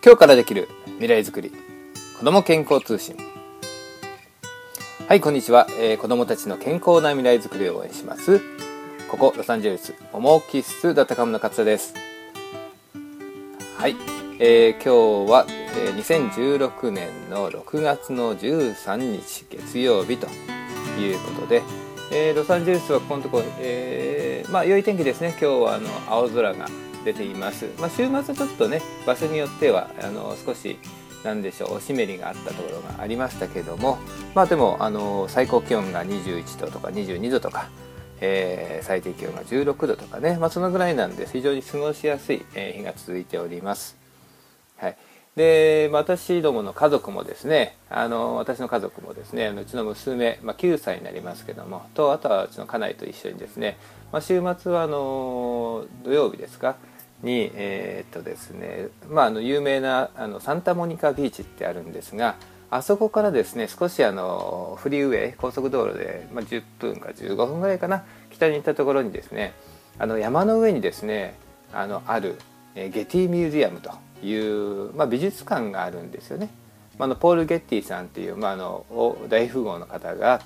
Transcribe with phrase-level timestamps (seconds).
[0.00, 0.68] 今日からできる
[1.00, 1.52] 未来づくり
[2.18, 3.16] 子ども健康通信。
[5.08, 8.40] はいこんにちは、えー、子どもたちの健康な未来づくりを応援します。
[9.10, 11.94] ここロサンゼルスオモキスダタカムの勝田です。
[13.76, 13.96] はい、
[14.38, 20.28] えー、今日は、えー、2016年の6月の13日月曜日と
[21.00, 21.62] いうことで、
[22.12, 25.30] えー、ロサンゼルスはこのところ、えー、まあ良い天気ですね。
[25.30, 26.68] 今日はあの青空が
[27.04, 30.78] 出ています、まあ、週末ちょっとね場所によってはあの少し
[31.24, 33.98] 何でしょうお湿りがあったところがありましたけども
[34.34, 37.68] まあでもあの最高気温が21度とか22度とか、
[38.20, 43.96] えー、最低気温が16度とかね、まあ、そのぐらいなんで非常に過ごしやすい、え日が続いております。
[44.76, 44.96] はい、
[45.34, 53.76] で私どもの家族もですねあの私の家族もですねうちの娘、まあ、9歳になりますけどもとあとはうちの家内と一緒にですね、
[54.12, 56.76] まあ、週末はあの土曜日ですか？
[57.22, 62.36] に、えー、っとですねまあ、あの有名なあのサンタモニカビーチってあるんですが
[62.70, 69.52] あそこからですね少しあのフリーウェイ高速道路で、まあ、10分か15分ぐらいかな北に行ったところにですね
[69.98, 71.34] あの山の上にですね
[71.72, 72.38] あのある
[72.74, 73.90] ゲティミュージアムと
[74.24, 76.50] いう、まあ、美術館があるんですよね。
[76.98, 78.84] まあ、のポール・ゲッティさんっていう、まあ、あの
[79.28, 80.40] 大富豪の方が、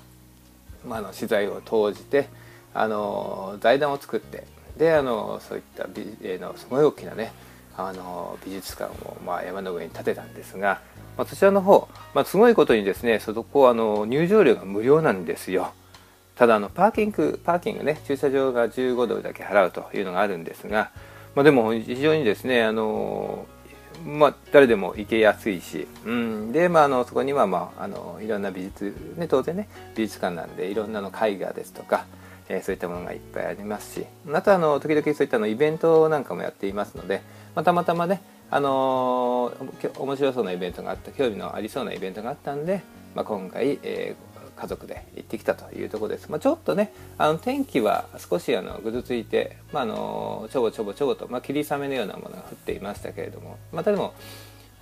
[0.87, 2.29] まあ、の取材を投じて
[2.75, 4.45] あの財団を作って
[4.77, 7.33] であのそういった美、えのすごい大きなね
[7.77, 10.81] あの美術館を、まあ、山の上に建てたんですが、
[11.17, 15.73] まあ、そちらの方、まあ、すごいことにですねそこあの入場料が無料なんですよ。
[16.35, 20.91] ただあのパーキングパーキングね駐車場が15ドルだけ払うというのがあるんですが、
[21.35, 23.47] まあ、でも非常にですねあの
[24.05, 32.07] まあ、誰でも行けやすいし、うん、で、まあ、あのそこには、まあ、あのいろんな美術、ね、当然ね美術館なんでいろんなの絵画ですとか、
[32.49, 37.23] えー、そういったものがいっぱいありますしあとあの時々そういったのイベントなんかもやっていますので、
[37.55, 42.83] まあ、たまたまね、あのー、面白そうなイベントがあった興味のありそうなイベントがあったんで、
[43.15, 46.29] まあ、今回、えー、家族で行ってきたというところです。
[46.31, 54.15] まあ、ちょっとねあの天気は少しあのぐずついて、まあ、あのちょぼちょぼちょぼと、まあ、霧雨のようなものが降っていましたけれどもまたでも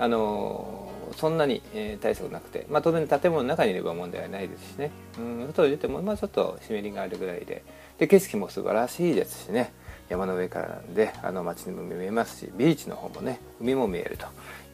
[0.00, 7.62] あのそんなに、えー、大したことなくて、まあ、当然建物の中にいれば問題はないですしね、うん、外に出ても、まあ、ちょっと湿りがあるぐらいで
[7.98, 9.72] で景色も素晴らしいですしね
[10.08, 14.26] 山の上からなんであの街にも見えますしビーチの方もね海も見えると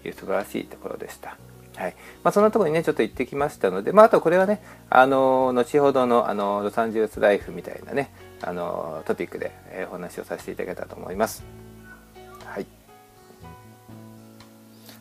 [0.06, 1.36] いう素晴らしいところでした。
[1.76, 8.10] はいまあ、そんなとこにねちょっと行ってきましたので、まあ、あとこれはねあの後ほどのあのロサンゼルスライフみたいなね
[8.40, 11.65] あのトピックで、え、お話をさせていただけたらと思います。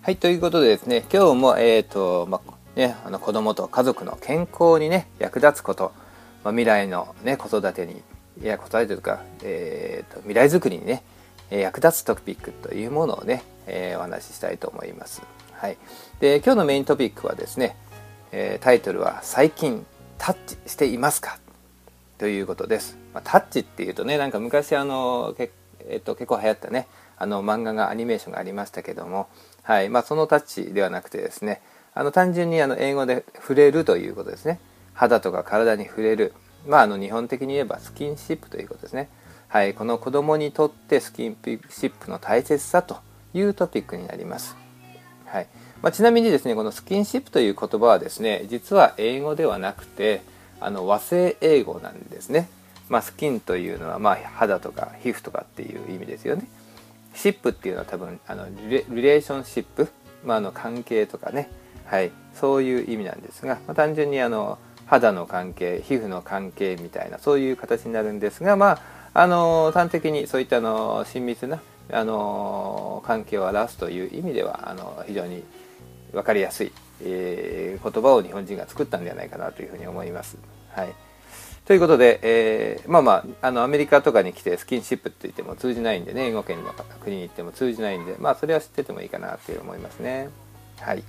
[0.06, 5.94] はい、ということでですね、今日も、えっ、ー、と、まあ、ね、あの子供と家族の健康にね、役立つこと、
[6.44, 8.04] まあ、未来のね、子育てに、
[8.40, 11.02] いや、子育てというか、えっ、ー、と、未来づくりにね、
[11.50, 15.24] 役立つトピックというものをね、えー、お話ししたいと思います。
[15.54, 15.78] はい。
[16.20, 17.76] で、今日のメイントピックはですね、
[18.32, 19.88] え、タイトルは、最近
[20.20, 21.40] タッチしていますか？
[22.20, 22.96] ということです。
[23.12, 25.50] まあ、タッチっていうとね、なんか昔あの、け
[25.88, 26.88] えっと、結構流行ったね、
[27.18, 29.30] あの漫画がアニメーションがありましたけども、
[29.66, 29.90] はい。
[29.90, 31.62] まあ、そのタッチではなくてですね
[31.96, 34.60] あの単純にあの英語で触れるということですね。
[34.94, 36.34] 肌とか体に触れる、
[36.68, 39.10] まあ、あの日本的に言えばスキンシップということですね、
[39.50, 42.98] はい、この子供にとってスキンシップの大切さと
[43.34, 44.56] いうトピックになります、
[45.26, 45.48] はい。
[45.82, 50.22] まあ、ちなみにですねこのスキンシップという言葉はですね実は英語ではなくて
[50.62, 52.48] あの和製英語なんですね、
[52.88, 56.48] まあ、スキンというのはまあ肌とか皮膚とかっていう意味ですよね。
[57.16, 59.88] シップっていうのは多分あのリレーションシップ、
[60.24, 61.50] まあ、あの関係とかね、
[61.86, 68.80] はい、そういう意味なんですが、まあ、単純にあの肌の関係皮膚の関係みたいなそういう形になるんですが、ま
[69.14, 71.62] あ、あの端的にそういったあの親密な
[71.92, 75.44] あの関係を表すという意味ではあの非常に
[76.12, 76.72] 分かりやすい、
[77.02, 80.38] えー、言葉を日本人が作ったんではないかなというふうに思います。
[80.72, 81.05] はい。
[81.66, 83.12] ということで、えー、まあま
[83.42, 86.72] ああのアメリカとかに来てスキンシップって言っても通じないんでね英語圏の
[87.04, 90.30] 国に行っても通じないんでまあそれは知っててもいいかなって思いますね。
[90.80, 91.04] はい。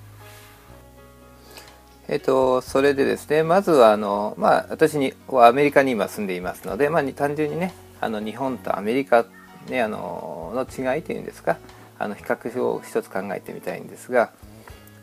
[2.08, 9.26] えっ、ー、とそれでですねまずはあのまあ私にはアメリカに今住んでいますのでまあ単純にねあの日本とアメリカ
[9.68, 11.58] ねあのの違いというんですか
[11.98, 14.32] あの比較を一つ考えてみたいんですが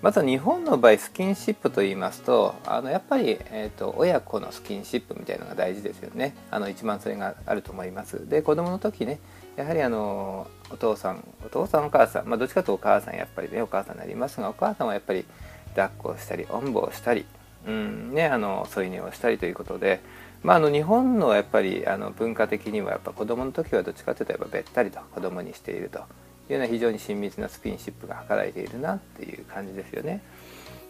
[0.04, 6.36] まず日本の場合スキンシップと言いますとあのやっぱり、えーと、親子のスキンシップみたいなのが大事ですよね。
[6.52, 8.28] あの一番それがあると思います。
[8.28, 9.22] で子供の時ね
[9.56, 15.24] やはりあのお父さんお父さんお母さんまあどっちかというとお母さんやっぱりねお母さんになりますがお母さんはやっぱり
[15.74, 17.26] 抱っこしたりおんぶをしたり、
[17.66, 20.02] うんね、あの添い寝をしたりということで、
[20.44, 26.02] まあ、あの日本のやっぱりあの文化的にはやっぱ子供の時はどっちかというとやっぱべったりと子供にしていると。
[26.50, 30.22] いうような非常に親密なスキンシップが働いているなっていう感じですよね。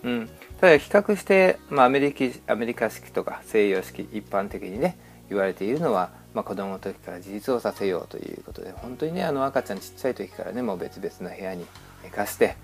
[0.04, 0.30] うん、
[0.60, 2.14] ただ比較して、まあ、アメリ
[2.48, 4.98] アメリカ式とか西洋式一般的にね
[5.30, 11.66] 言われているのは、まあ、子供の時から自立をさせようということで本当にねあの赤ちゃんちっちゃい時からねもう別々な部屋に
[12.04, 12.58] 寝かして、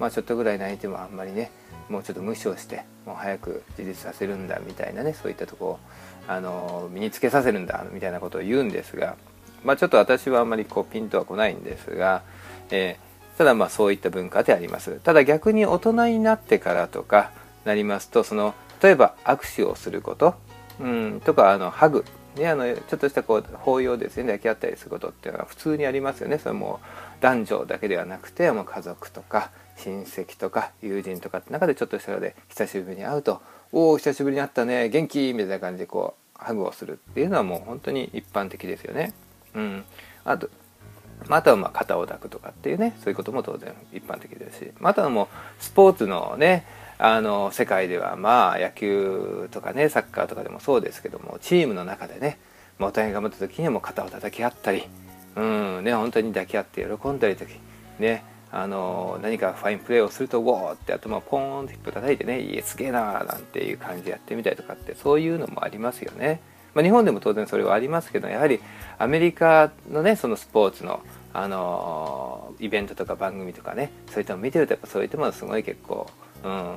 [0.00, 1.50] まあ、ちょっとぐらい泣いてもあんまりね
[1.90, 5.78] もうちょっと無視をしてもう早く自立させるんだみたいなねそういったとこを
[6.28, 9.16] あの身につけさせるんだみたいなことを言うんですが、
[9.62, 12.22] まあ、ちょっと私はあんまりこうピンとは来ないんですが、
[12.70, 17.30] えー、ただまあそういった文化でありますただ逆に大人になってからとか
[17.64, 20.34] なりますとその例えば握手をすること、
[20.80, 22.04] うん、とかあのハグ
[22.36, 26.80] ね、あのちょっとしたこう抱擁ですね抱き合ったりすることっていうのは普通にありますよねそれも
[27.20, 33.40] 男女だけではなくてもう家族とか親戚とか友人とかって中でちょっとしたので久しぶりに会うと
[33.72, 39.14] 「おお久しぶりに会ったね元気?」みたいな感じでこうハグをするっていうのはもう本当に一般的ですよね。
[39.54, 39.84] うん、
[40.24, 40.50] あと
[41.30, 45.26] あとはまあ肩を抱くとかっていうねそういうことも当然一般的ですしあとはもう
[45.58, 46.64] スポーツのね
[46.98, 52.38] あの世界ではまあ野球とかねサッカーとかでもそうですけどもチームの中でね
[52.78, 54.84] お互いが頑張った時にはもう肩を叩き合ったり
[55.36, 57.54] うんね本当に抱き合って喜んだり時
[57.98, 66.40] ねあの何かファインプレーをするとウォーって頭をポーンってヒップ叩いてねいえすげえなーなんていう感じでやってみたりとかってそういうのもありますよね。
[66.76, 68.60] まあ、日本でも当然それはありますけどやはり
[68.98, 71.00] アメリカのねそのスポーツの
[71.32, 76.06] あのイベントとか番組とかねそういったのを見てるとやっぱそういったものすごい結構
[76.44, 76.76] うん、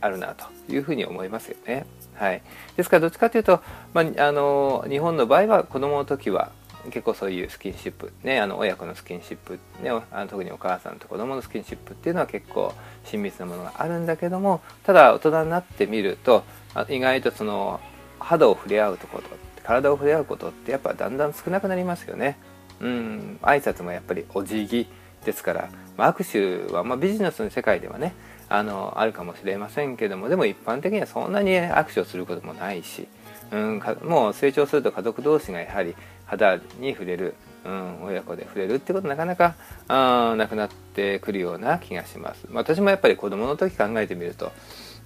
[0.00, 1.86] あるなというふうに思いますよね。
[2.14, 2.42] はい、
[2.76, 3.62] ですからどっちかというと、
[3.94, 6.50] まあ、あの日本の場合は子供の時は
[6.90, 12.74] 結構そういうスキンシップ、ね、あの親子のスキンシップ、ね、あの特にお母さんと子供のスキンシップっていうのは結構
[13.04, 16.44] 親密なものがあるんだけどもただ大人になってみると
[16.88, 17.80] 意外とその
[18.18, 19.24] 肌を触れ合うところ
[19.68, 22.38] 体を触れ合うことってやっぱだんだん少なくなりますよね。
[22.80, 24.86] うん、挨拶もやっぱりお辞儀
[25.26, 28.14] ですから、まあ、握手は、まあ、ビジネスの世界ではね
[28.48, 33.08] あのあるかもしれませんけどもでも一般的にはそんなに握手をすることもないし、
[33.50, 35.94] うん、もう成長すると家族同士がやはり
[36.24, 37.34] 肌に触れる、
[37.66, 39.56] うん、親子で触れるってことなかなか
[39.88, 42.46] あなくなってくるような気がします。
[42.52, 44.52] 私もやっぱり子供の時考えてみると、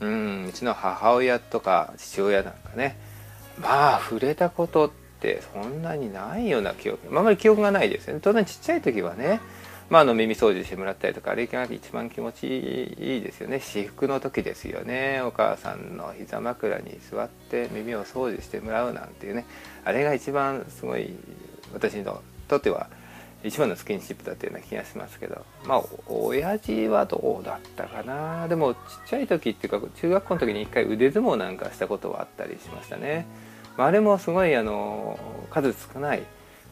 [0.02, 2.98] うん、うちの母親とか父親なんかね
[3.60, 4.90] まあ触れたことっ
[5.20, 7.16] てそんなにないような記憶。
[7.16, 8.20] あんまり記憶がないですよね。
[8.22, 9.40] 当然ちっちゃい時はね
[9.90, 13.60] まあ、あの耳掃除してもらったりとかあれが一番気持ちいいですよね。
[13.60, 15.20] 至福の時ですよね。
[15.20, 19.44] お母さんの膝枕に座って耳を掃除してもらうなんていうね。
[19.84, 21.14] あれが一番すごい
[21.74, 22.22] 私にと
[22.56, 22.88] っては
[23.44, 25.44] 一番のスキンシップだったような気がしますけど。
[25.66, 28.48] まあ親父はどうだったかな？
[28.48, 33.26] でもちっちゃい時っていうか中学校の時に一回腕相撲なんかしたことはあったりしましたね、
[33.76, 35.18] まあ、あれもすごいあの
[35.50, 36.22] 数少ない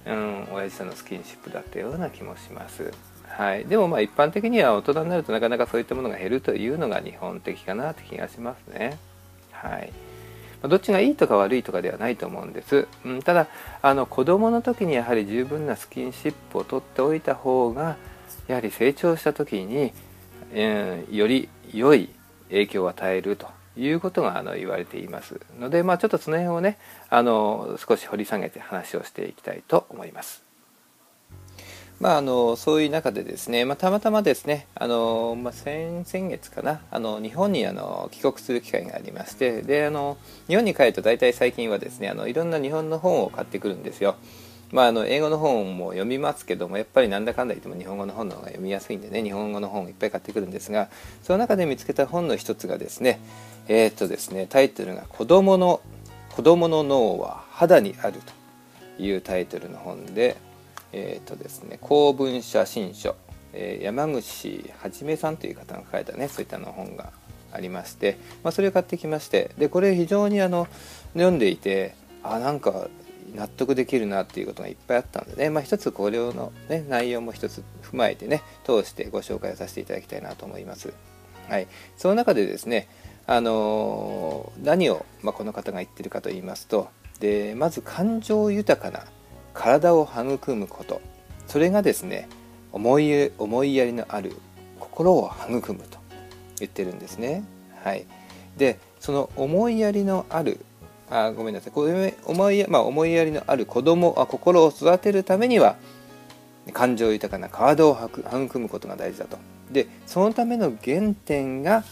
[0.07, 2.91] うん、親父さんのスキンシップだったような気もします。
[3.29, 8.99] はい、でもまあ一般的には大人になるとなかなかそういったものが減るというのが日本的かなって気がしますね。
[9.53, 9.93] はい。
[10.63, 12.87] どっちがいいとか悪いとかではないと思うんです。
[13.05, 13.47] うん、ただ
[13.83, 17.97] あの子供の時にやはり十分なスキンシップを取っておいた方が
[18.47, 19.93] やはり成長した時に、
[20.53, 22.11] えー、より良い
[22.49, 26.79] 影響を与えるということがあの言われていますので、まあ、ちょっとその辺をね
[27.09, 30.50] あの少し掘り下げて話をしていきたいと思います。
[32.01, 40.17] まあ、あのそういう中でですね、まあ、たまたまですねあの、まあ、先先月かなあの日本にあの帰国する機会がありましてであの
[40.49, 44.17] 日本に帰ると大体最近はですねあのいろんな日本の本を買ってくるんですよ。
[44.73, 50.89] まあ、あの英語の本も読みますけどもやっぱりなんだかんだ言っても日本語の本の方が読みやすいんでね日本語の本をいっぱい買ってくるんですが
[51.25, 53.21] その中で見つけた本の一つがですね
[53.67, 55.81] えー、っとですねタイトルが子供の
[56.31, 58.21] 「子供の脳は肌にある」
[58.97, 60.37] というタイトルの本で
[60.93, 63.17] えーとですね、公文写真書、
[63.53, 67.13] えー、山口はじめさんという方が書いたねそういったの本が
[67.53, 70.69] ありまして、まあ、それを買ってきましてでこれ非常にあの
[71.15, 72.89] 読んでいてあなんか
[73.35, 80.93] 納得できるなっていうことがいっぱいあったんでね、まあ、一つこれの、ね、内容も一つ踏まえてね通してご紹介させていただきたいなと思います。
[81.49, 81.67] はい、
[81.97, 82.89] その中でですね
[83.27, 89.05] あの何を、まあ、この方が言ってるかと言いますとでまず感情豊かな
[89.61, 91.03] 体を育むこと
[91.47, 92.31] それがですね
[92.73, 94.33] 思い思いやりのある
[94.79, 95.99] 心を育むと
[96.61, 97.45] 言ってるんですね。
[97.85, 98.07] はい、
[98.57, 100.61] でその思いやりのある
[101.11, 105.77] あごめんなさいこれ思い,、まあ、思いやりのある子供あ心を育てるためには
[106.73, 109.37] 感情豊かな体を育むことが大事だと。
[109.71, 111.85] でそのための原点が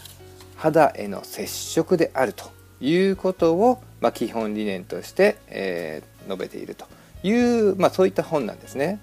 [0.55, 2.45] 肌への接触であると
[2.81, 6.85] いうことを、まあ、基本理念として、えー、述べていると
[7.23, 8.99] いう、まあ、そういった本なんですね。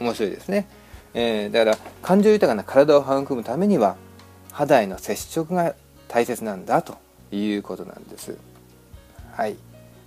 [0.00, 0.68] 面白いですね。
[1.14, 3.96] えー、だから感情豊かな体を育むためには
[4.52, 5.74] 肌への接触が
[6.08, 6.96] 大切なんだと
[7.32, 8.36] いうことなんです。
[9.32, 9.56] はい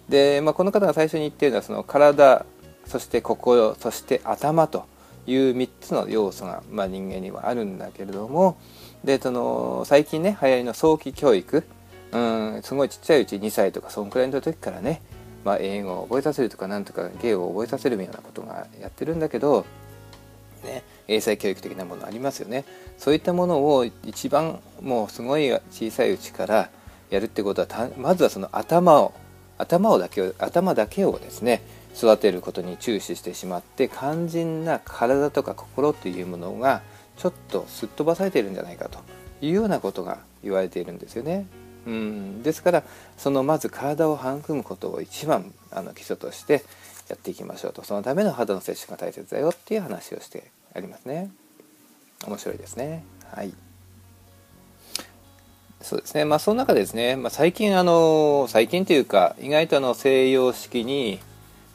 [0.10, 2.46] でまあ、この方が最初に言っているのはその体
[2.86, 4.86] そして心そして頭と
[5.26, 8.58] いう3つの要素が、まあ、人間にはあるんだけれども
[9.06, 11.64] でその最近ね流行りの早期教育
[12.12, 15.02] うんすごいちっちゃいうち2歳とかそんくらいの時からね、
[15.44, 19.66] まあ、英語を覚えさせるとかなんとか芸を覚えさせるようなことがやってるんだけど、
[20.64, 22.66] ね、英才教育的なものありますよね
[22.98, 26.70] そういったものを一番もうすごい小さいうちから
[27.10, 29.14] やるってことはまずはその頭を
[29.58, 31.62] 頭をだけを頭だけをですね
[31.96, 36.82] 育てることに注視してしまって肝心な体とか心というものが
[37.18, 39.00] ちょっとすっ飛ばされているんじゃないかと
[39.42, 41.46] いうようなことが言われているんですよね。
[41.86, 42.84] うんですから
[43.18, 46.64] そのまず体を育むことを一番あの基礎として
[47.10, 51.30] やっていきましょうとそのための肌の接触が大切だよっていう話をしてありますね。
[52.28, 53.04] 面白いですね。
[53.34, 53.54] はい。
[55.82, 56.26] そうですね。
[56.26, 61.20] まあその中ですね、まあ、最近あの最近というか意外とあの西洋式に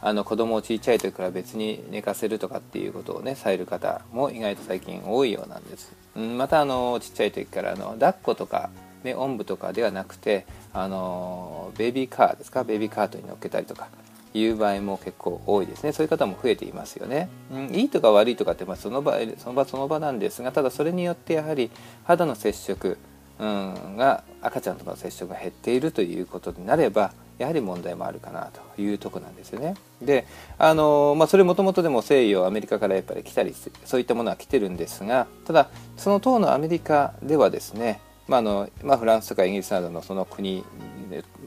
[0.00, 5.92] あの子供を小さい時から別に寝かせるとかっていうことをねされる方も意外と最近多いようなんです。
[6.14, 8.70] うん、またあのちっちゃい時からあの抱っことか
[9.06, 12.64] ね、おんぶとかではなくてあのベビーカーですか？
[12.64, 13.88] ベビーカートに乗っけたりとか
[14.34, 15.92] いう場合も結構多いですね。
[15.92, 21.70] そういう方も増えていますよね、うん、いいとか悪いとかって、まあ、その場その場その場なんですがただそれによってやはり
[22.04, 22.98] 肌の接触、
[23.38, 29.74] うん、が赤ちゃんとの接触が減っているということになればやはり問題もあるかなというとこなんですよね。
[30.02, 30.26] で
[30.58, 40.64] あの、まあ、それもともとでも西洋アメリカからやっぱり来たりそういったものは来てるんですがただその当のアメリカではですねまあのまあ、フランスとかイギリスなどのその国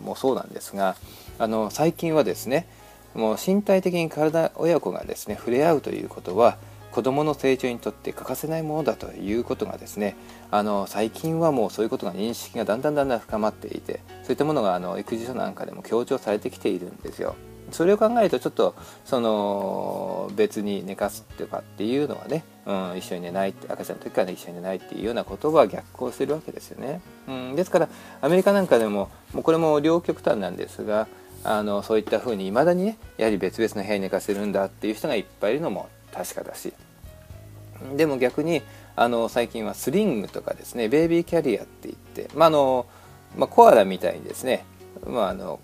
[0.01, 0.95] もそうなんですが
[1.37, 2.67] あの最近はですね
[3.13, 6.57] もう身体的に体親子がですね触れ合うということは
[6.91, 10.15] 子どもの成長にとって欠かせないものだということがですね
[10.51, 17.35] あの最近はもうそういうことが認識がだんだんだんだん深まっていてそういったものがあの育児書なんかでも強調されてきているんですよ。
[17.71, 27.01] それを考えるとちょっとその別に寝かすとかっていうのはね、うん、一緒に寝ないって赤ちゃんの時から、ね、一緒に寝ないっていうようなことは逆行してるわけですよね。
[27.27, 27.89] うん、ですから
[28.21, 31.07] アメリカなんかでももうこれも両極端なんですが
[31.43, 36.71] あのそういったふうにいまだにねやはり別々の部屋に寝かせるんだっていう人がいっぱいいるのも確かだし
[37.95, 38.61] でも逆に
[38.95, 42.85] あの最近はスリングとかですねベイビーキャリアって言って、まあの
[43.35, 44.63] まあ、コアラみたいにですね、
[45.07, 45.59] まあ、あの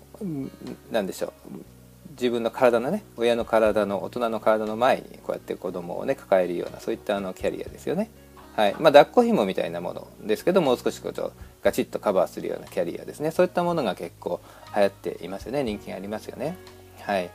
[0.90, 1.75] なんでしょう
[2.16, 8.10] 自分の体のね親の体の大人の体の前にこうやって子供をね抱えるようなそういったあのキャリアですよね。
[8.56, 11.32] はいまあ、抱っこ紐みたいなものですけどもう少しこう
[11.62, 14.40] ガチッとカバーするようなキャリアですねそういったものが結構
[14.74, 16.56] 流行っていますよね人気がありますよね。
[17.02, 17.30] はい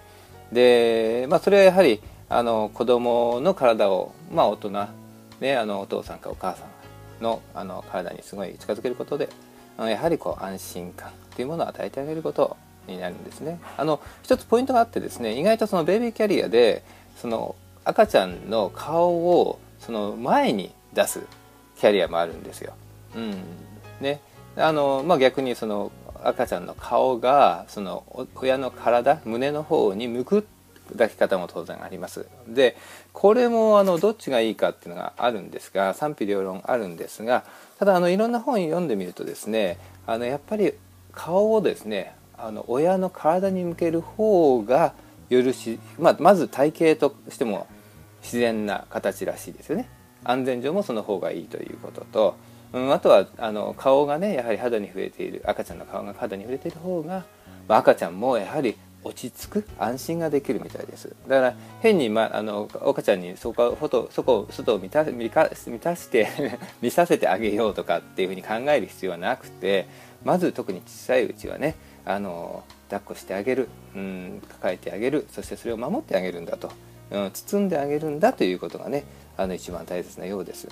[0.51, 4.87] でまあ、それはやはりあの子供の体を、まあ、大人、
[5.41, 6.63] ね、あのお父さんかお母さ
[7.19, 9.29] んのあの体にすごい近づけることで
[9.77, 12.57] やはりこう安心感というものを与えてあげること
[12.87, 13.59] になるんですね。
[13.77, 16.83] あの一つポイントがあってですね意外とそのベイビーキャリアで
[17.17, 21.21] その赤ちゃんの顔をその前に出す
[21.79, 22.73] キャリアもあるんですよ。
[23.15, 23.35] うん
[23.99, 24.21] ね
[24.55, 25.91] あのまあ、逆にその
[26.23, 30.47] 赤ちゃんの顔がその親の体胸の方に向く
[30.91, 32.27] 抱き方も当然あります。
[32.47, 32.75] で
[33.13, 37.43] これもあのどっちがいいかっていうのがあるんですが賛否両論あるんですが
[37.79, 40.73] ただあのいろんな本読んでみるとですねあのやっぱり
[41.13, 44.93] 顔をですねあの親の体に向ける方が
[45.29, 47.67] よるし、まあ、まず体型としても
[48.21, 49.89] 自然な形らしいですよね。
[50.23, 52.35] 安全上もその方がいいということと、
[52.73, 57.25] うん、あとはあの顔がねやはり肌に触れている赤ちゃんの顔が肌に触れている方が、
[57.67, 61.15] まあ、赤ちゃんもやはり落ち着く安心ができるみたいです。
[61.27, 63.75] だから変に、まあ、あの赤ちゃんにそこ
[64.11, 66.27] そこ外を満た満たして
[66.81, 69.87] 見させてあげようとかっていうふうに考える必要はなくて
[70.23, 76.71] まず特に小さいうちはねあの抱っこしてあげる、うん、抱えてあげるそしてそれを守ってあげるんだと、
[77.11, 79.03] うん、包んであげるんだということがね
[79.37, 80.67] あの一番大切なようです。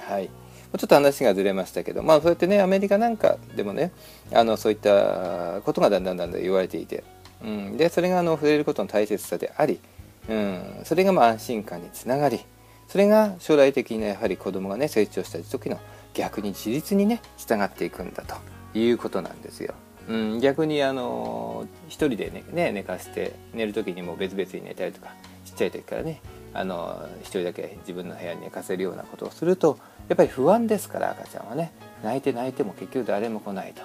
[0.00, 0.30] はい
[0.78, 3.92] ちょっと話がずれましたけど、まあ、そうやってねアメリカなんかでもね
[4.32, 7.04] あのそういったことがだんだんだんだん言われていて、
[7.42, 9.80] うん、でそれがあの触れることの大切さであり、
[10.28, 12.40] うん、それがまあ安心感につながり
[12.88, 15.78] それが将来的にやはり子供がね成長した時の
[16.14, 18.36] 逆に自立にねつながっていくんだと
[18.78, 19.74] いうことなんですよ。
[20.08, 25.08] うん、逆にあの一人でね、ね、寝かして寝る時にも別々に寝たりとか
[25.44, 26.20] ちっちゃい時からね。
[26.54, 31.72] あの一人だけ自分の部屋に寝かせるようなことをするとやっぱり不安ですから赤ちゃんはね。
[32.02, 33.82] 泣いて泣いても結局誰も来ないと。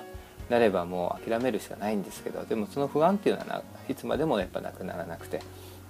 [0.49, 5.41] なればもう諦めるしかないんですけどでもその不安っていうのはいつまでもやっぱなくならなくて。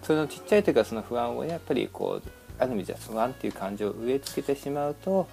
[0.04, 5.28] そのちっちゃい時はその不安をやっぱりこうある意味じゃ不安っていう感情を植え付けてしまうと、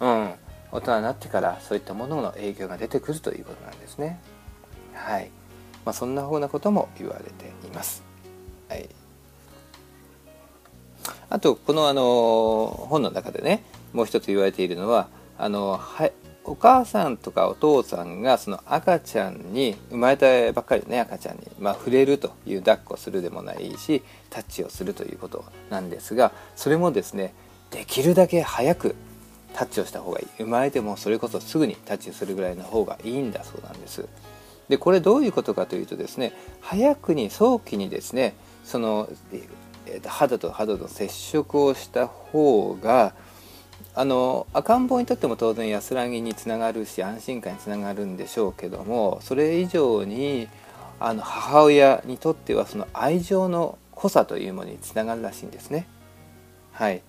[0.00, 0.32] うん、
[0.72, 4.20] 大人になってからそういったものの影響が出てくるということなんですね。
[5.04, 5.30] はい。
[5.84, 8.02] まあ、そんなふうなことも言われています。
[8.68, 8.88] はい。
[11.28, 16.10] あとこのあの本の中でねもう一つ言われているのはあのは
[16.44, 27.34] お母さんとかお父さんがその赤ちゃんに生まれたばっかりのね赤ちゃんに、まあ、触れるという抱っこするでもないしタッチをするということなんですがそれもですね
[27.70, 28.94] できるだけ早く
[29.54, 34.06] タッチをした方がいい生まれてもそれこそすぐにタッチするぐらいの方がいいんだそうなんです
[34.68, 39.08] でこれどういうことかというとですね早くに早期にですねその
[40.06, 43.14] 肌と肌と接触をした方が
[43.94, 50.48] あの赤ん坊にとっても当然安らぎにつながるし安心感につながるんでしょうけどもそれ以上に
[50.98, 55.86] あの母親にとってはその愛情の濃さというものにつながるらしいんですね。
[56.72, 57.02] はい、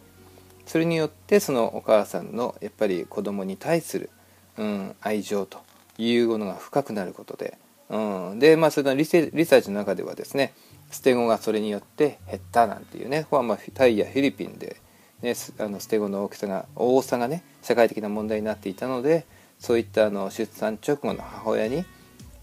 [0.66, 4.10] それによってそのお母さんのやっぱり子供に対する、
[4.58, 5.65] うん、愛情と
[5.98, 7.58] いうものが深くなることで、
[7.90, 7.98] う
[8.36, 10.54] ん、でまあそれのリサーチの中ではですね
[10.92, 14.78] 捨て子がそれによって減ったなんていうねここはまあタイやフィリピンで
[15.22, 19.26] ね、あの捨て子の大きさが多さがね社会的な問題になっていたので
[19.60, 21.86] そういったあの出産直後の母親に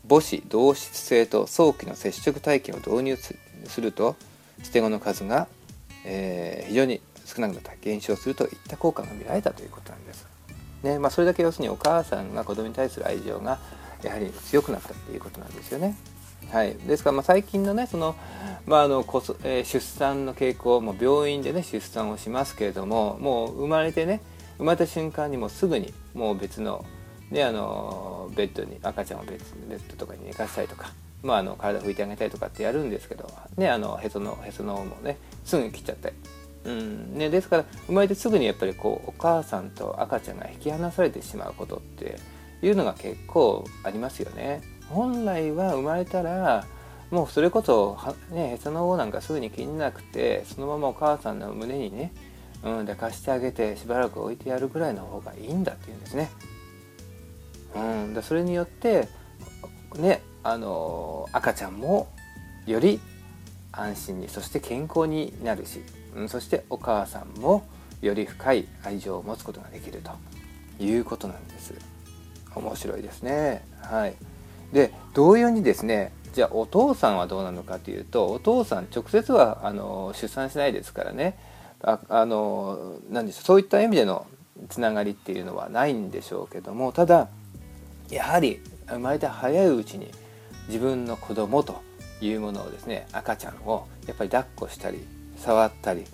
[0.08, 4.16] 母子同質性と早期の接触体験を導入すると
[4.62, 5.46] 捨て子の数が、
[6.04, 10.31] えー、非常に少なくなった減少するといった効果が見られたということなんです。
[10.82, 13.58] ねまあ、それだけ要するにお母さんが子供に対する愛情が
[14.02, 15.96] やはり強くなったっていうことなんですよね。
[16.50, 18.16] はい、ですからまあ最近のねその、
[18.66, 24.20] まああのこそえー、出産の傾向も病院でね出産をしますけれどももう生まれてね
[24.58, 26.84] 生まれた瞬間にもうすぐにもう別の,、
[27.30, 36.12] ね、あのベッドに赤ちゃんを別ベッドとかに寝かしたりとか、まあ、あの体拭いてあげたりとかってやるんですけど、ね、あのへそのへその緒もねすぐに切っちゃって。
[36.64, 42.18] うんね、ですから生まれてすぐにやっぱりこうお母さんと赤ちゃんが引き離されてしまうことって
[42.62, 44.62] いうのが結構ありますよね。
[44.88, 46.64] 本来は生まれたら
[47.10, 47.98] もうそれこそ
[48.30, 52.12] ねへその緒なんかすぐに気になくてそのままお母さんの胸にね、
[52.62, 56.30] うん、抱かしてあげてしばらく置いてやるぐらいの方がいいんだっていうんですね。
[57.74, 59.08] うん、だそれによって
[59.96, 62.08] ねあの赤ちゃんも
[62.66, 63.00] より
[63.72, 65.82] 安心にそして健康になるし、
[66.28, 67.66] そしてお母さんも
[68.00, 71.74] より深い愛情を持つことができるということなんです。
[72.54, 73.64] 面白いですね。
[73.80, 74.14] はい。
[74.72, 81.38] で同様にですねじゃあお父さんはどうなのかというとお父さん直接はあの出産しないですからね
[81.82, 84.26] ああの何でしょうそういった意味での
[84.68, 87.28] つながりっていうのはないんでしょうけどもただ
[88.10, 90.10] やはり生まれて早いうちに
[90.68, 91.82] 自分の子供と
[92.20, 95.04] いうものをですね赤ちゃんをやっぱり抱っこしたり
[95.42, 96.04] 触ったり、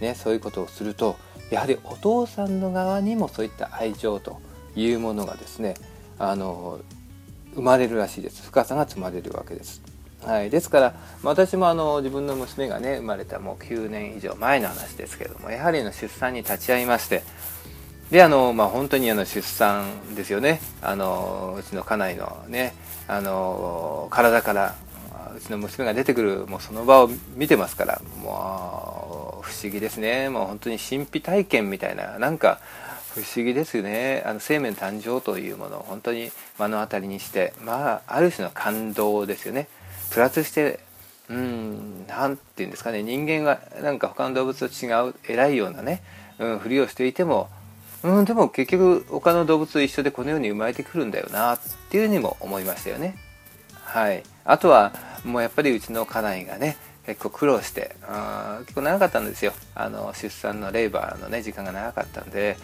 [0.00, 1.16] ね、そういうことをすると
[1.50, 4.40] やはりお父さんの側にもそういった愛情と
[4.74, 5.74] いうものがですね
[6.18, 6.80] あの
[7.54, 8.42] 生まれるらしいです。
[8.42, 9.82] 深さが積まれるわけです。
[10.22, 17.22] はい、ですから私もあの自分の娘がね生まれたもう9年以上前の話ですけれどもやはりの出産に立ち会いまして
[18.10, 20.60] であの、まあ、本当にあの出産ですよね。
[20.82, 22.74] あのうちの家内のね
[23.08, 24.74] あの体から
[25.36, 30.30] うちの娘が出てくるもうその場を見てますからもう不思議ですね。
[30.30, 32.60] もう本当に神秘体験みたいななんか
[33.14, 34.22] 不思議ですよね。
[34.26, 39.68] あの生命誕生というものを本当に目の当たりにしてまあある種の感動ですよね。
[40.10, 40.80] プラスして
[41.28, 43.02] うん何て言うんですかね。
[43.02, 46.02] 人間がなんか他の動物と違う偉いようなね、
[46.38, 47.50] うん、ふりをしていても
[48.02, 51.58] うんでも結局他の動物と一緒でこの世に生まれてくるんだよなっ
[51.90, 53.25] ていうふうにも思いましたよね。
[53.86, 54.22] はい。
[54.44, 54.92] あとは
[55.24, 59.52] もうやっぱりうちの家内がね結構苦労してあ結構長かったんですよ。
[59.74, 62.56] あの出産のレイバーのね時間が長かったんで。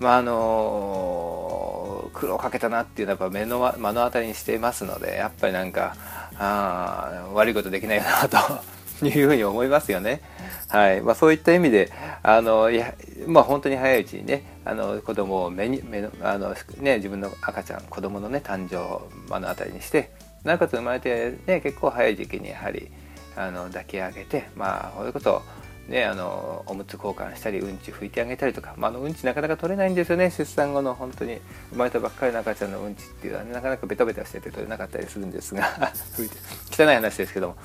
[0.00, 5.96] まああの苦労かけたなっていうのはやっぱ目の目の当たりにしていますのでやっぱりなんか
[6.36, 8.36] あ悪いことできないなと
[9.06, 10.20] いうふうに思いますよね。
[10.68, 11.00] はい。
[11.00, 12.94] まあ、そういった意味であのいや、
[13.26, 20.10] まあ、本当に早いうちにねあの子供を目に目のあの、ね、自分の赤ちゃん子供のね誕生を目の当たりにして
[20.44, 22.90] なおかつ生まれて、ね、結構早い時期にやはり
[23.36, 25.42] あの抱き上げてまあそういうこと
[25.88, 30.30] ね、あのおむつ交換したりうんち拭いてあげたりとか、まあ、のうんちなかなか取れないんですよね。
[30.30, 31.40] 出産後の本当に
[31.72, 35.68] 生まれたばっかりの赤ちゃんのうんちっていうのは、ね、なかなかベタベタしてて取れなかったりするんですが
[36.72, 37.56] 汚い話ですけども。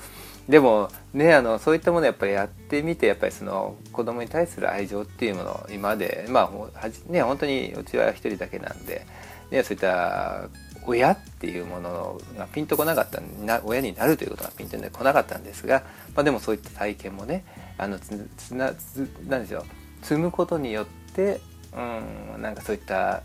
[0.48, 9.06] でもねあのそういったものやっぱりやってみてやっぱりその子供に対する愛情っていうもの今までまあはじね本当にうちは一人だけなんで、
[9.50, 10.48] ね、そういった
[10.86, 15.82] 親っていうものがピンとこなかったな親になるということがピンとこなかったんですが、
[16.14, 17.44] まあ、でもそういった体験もね
[17.78, 19.64] あのつつなつなんでしょう
[20.02, 21.40] 積むことによって、
[21.72, 23.22] うん、なんかそういった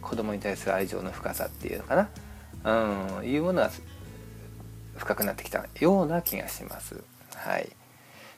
[0.00, 2.08] 子供に対する愛情の深さっていうのか
[2.64, 3.70] な、うん、いうものが
[4.96, 7.02] 深くなってきたような気がします。
[7.34, 7.68] はい。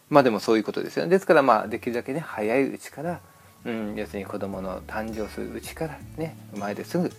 [0.09, 1.11] まあでもそういうことですよね。
[1.11, 3.21] ですからまあできるだけね早いうちから、
[3.65, 7.11] うん、要するに子供の誕生するうちからね生まれてすぐ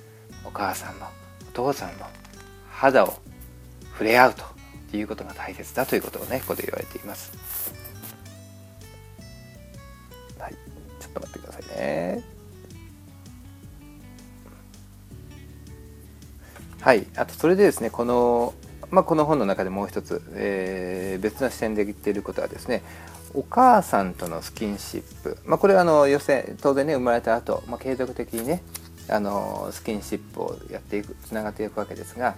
[0.46, 1.08] お母さんも
[1.54, 2.06] 父さんも
[2.70, 3.14] 肌を
[3.92, 4.34] 触れ合う
[4.92, 7.32] ということが大切だということをねここで言われています。
[10.40, 10.54] はい、
[11.00, 12.24] ちょっと待ってくださいね。
[16.82, 18.54] はい、あとそれでですねこの
[18.92, 22.84] まあ、この本の中でもう一つ、えー、別の視点で言っていることはですね
[23.34, 28.62] お母さんとのスキンシップ、まあ、これはあの予選当然ね生まれた後、まあ継続的にね
[29.12, 32.36] あのスキンシップをやっていくつながっていくわけですが、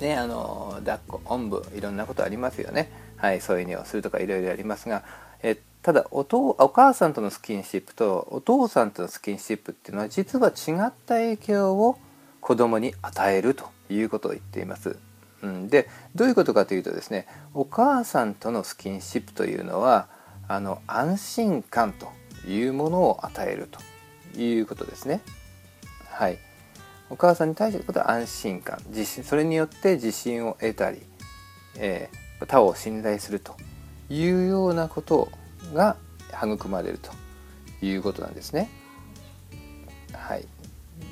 [0.00, 5.02] ね、あの抱っこおんぶいろんなことありますよね、はい、添い寝をするとかいろいろありますが
[5.42, 11.98] えただおとお母さんとのスキンシップとお父さんとのスキンシップっていうのは実は違った影響を
[12.40, 14.96] 子供に与えるということを言っています。
[15.42, 20.06] うん、でどういうことかというとですねお母さんとのスキンシップというのは
[20.46, 22.12] あの安心感と
[22.46, 25.20] いうものを与えるということですね。
[26.12, 26.38] はい、
[27.10, 31.02] お母さんに対してことは安心感自信それによって自信を得たり、
[31.78, 33.56] えー、他を信頼すると
[34.08, 35.30] いうようなこと
[35.74, 35.96] が
[36.30, 37.12] 育まれると
[37.84, 38.68] いうことなんですね。
[40.12, 40.46] はい、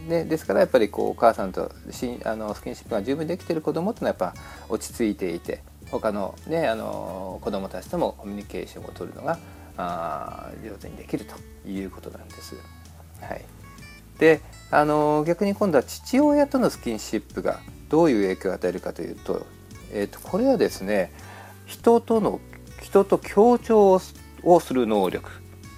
[0.09, 9.39] でですからやっぱりこうお母さんとしあのスキンシップが十分できてる子どもっていうのはやっぱ落ち着いていて他の,、ね、あの子どもたちともコミュニケーションを取るのが
[9.77, 11.35] あ上手にできると
[11.69, 12.55] いうことなんです。
[13.21, 13.45] はい、
[14.21, 19.47] であの逆に今度は父親とのスキンシップがどういう影響を与えるかというと,、
[19.93, 21.11] えーと、これはですね
[21.67, 22.39] 人との
[22.81, 24.01] 人と協調
[24.43, 25.29] をする能力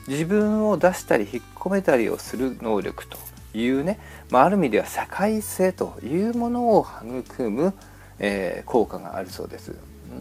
[0.08, 3.16] 自分を出したり引っ込めたりをする能力と
[3.54, 3.98] いうね、
[4.30, 6.86] まあ、ある意味では社会性というものを
[7.26, 7.74] 育む、
[8.18, 9.74] えー、効果があるそうです。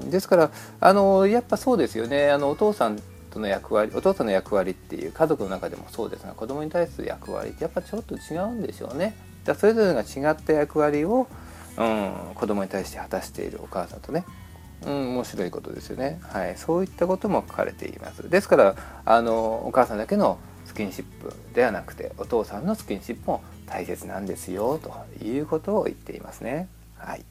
[0.10, 3.00] ですからあのやっぱそうですよねあのお父さん
[3.32, 9.16] との役割お父さんの役割っていう家族の中でもそうですが子供に対する役割ってやっぱちょっと違うんでしょうね。
[9.46, 11.28] だそれぞれが違った役割を、
[11.78, 14.26] うん、子供に対して果たしているお母さんとね、
[14.86, 16.20] うん、面白いことですよね。
[16.22, 18.30] はい、そういったことも書かれています。
[18.30, 24.94] ですからあのお母さんだけのスキンシップではなくてお父さんのスキンシップも大切なんですよと
[25.26, 26.68] いうことを言っていますね。
[26.98, 27.26] はい、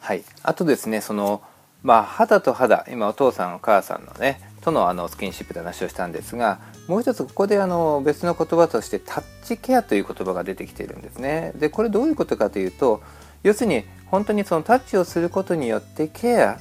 [0.00, 1.42] はい、あとですねその
[1.82, 11.52] まあ肌と肌今お父さんお母さんのねとのあのスキンシップで話をしたんですがもう一つここであの別の言葉としてタッチケアという言葉が出てきているんですね。
[11.56, 13.02] でこれどういうことかというと
[13.42, 16.58] 要するに本当にそのタッチをすることによってケア、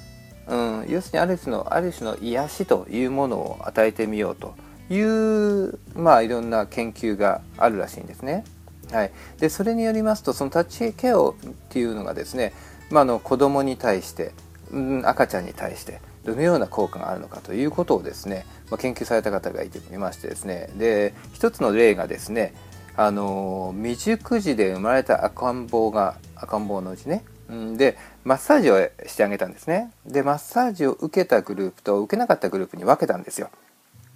[0.48, 4.56] うん、要するにある種のある種の癒しというものを与えてみようと
[4.90, 8.44] いうまあいろんな研究があるらしいんですね。
[8.92, 11.34] はい、でそれによりますとそのタッチケアっ
[11.70, 12.54] ていうのがですね、
[12.90, 14.32] まあ、の子供に対して、
[15.06, 20.70] 赤ちゃんに対してどのような効果があるのかということをですね、まあ、研究された方がいていましてですね。
[20.76, 22.54] で一つの例がですね
[22.96, 27.24] あの未熟児で生まれた赤ん坊が赤ん坊のうちね。
[27.78, 29.92] でマッサージをしてあげたんですね。
[30.06, 33.50] でマッサージを受けたグループと受けなかったグループに分けたんですよ。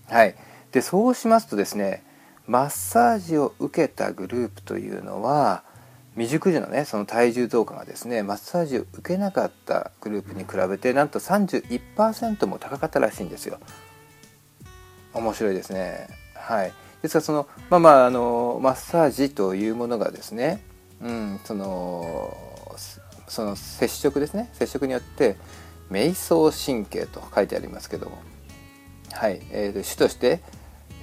[0.10, 0.36] はい。
[0.72, 2.04] でそうしますとですね
[2.48, 5.64] マッサージを受けたグループというのは
[6.16, 13.60] 未熟児のねその体重増加がですねマッサージを受けなかったグループに比べてなんと31%も高かったらしいんですよ。
[15.14, 16.08] 面白いですね。
[16.36, 16.74] はい。
[17.02, 20.64] ですからそのまあまああのマッサージというものがですね、
[21.02, 22.38] うん、その
[23.28, 25.38] その接触ですね接触によって
[25.90, 28.22] 瞑想神経と書いてありますけども、
[29.14, 30.42] はい、えー、主として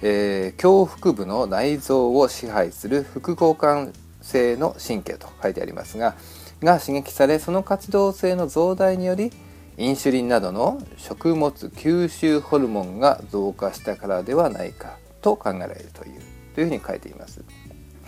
[0.00, 3.92] えー、胸腹部の内臓を支配する副交感
[4.28, 6.14] 性の神経と書いてありますが
[6.62, 9.32] が刺激されその活動性の増大により
[9.78, 16.20] インシュリンなどの食物吸収ホルモンが増加したからではないかと考えられるという
[16.54, 17.44] というふうに書いています。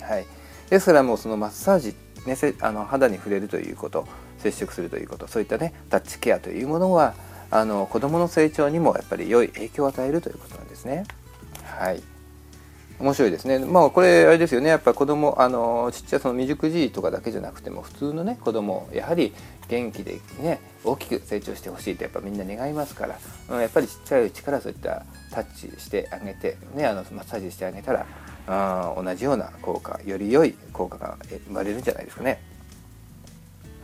[0.03, 0.27] はい、
[0.69, 1.95] ですからもうそのマッサージ、
[2.27, 7.15] ね、あの肌に触れるということ接触するということそういったねタッチケアというものは
[7.53, 11.05] あの子どもの成長にもやっぱり良い影響を与えるということなんですね。
[11.63, 12.03] はい
[13.01, 13.59] 面白いですね。
[13.59, 14.69] まあこれあれですよね。
[14.69, 19.33] やっぱ子供あのちっちゃいその未熟児とかだけじゃなくても普通のね子供やはり
[19.69, 28.07] 元気でね大きく成長してほしいとやっぱみんな願いますから、うん、やっぱりちっちゃいうちからそういったタッチしてあげてねあのマッサージしてあげたら
[28.47, 32.43] あ同じような効果より良い効果が生まれるんじゃないですかね。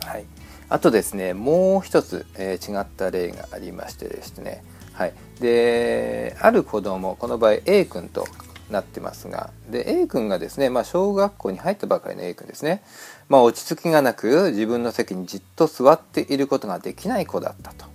[0.05, 0.25] はい、
[0.69, 4.63] あとですねもう一つ、えー、違った例がありましてですね。
[4.93, 8.27] はい、である子供この場合 A 君と
[8.69, 9.51] なってますが。
[9.69, 12.83] で A 君がですね、まあ、小学校に入ったばかりの A 君ですね、
[13.29, 17.85] まあ、落ち着きがなく自分の席にじっと座っていることができない子だったと。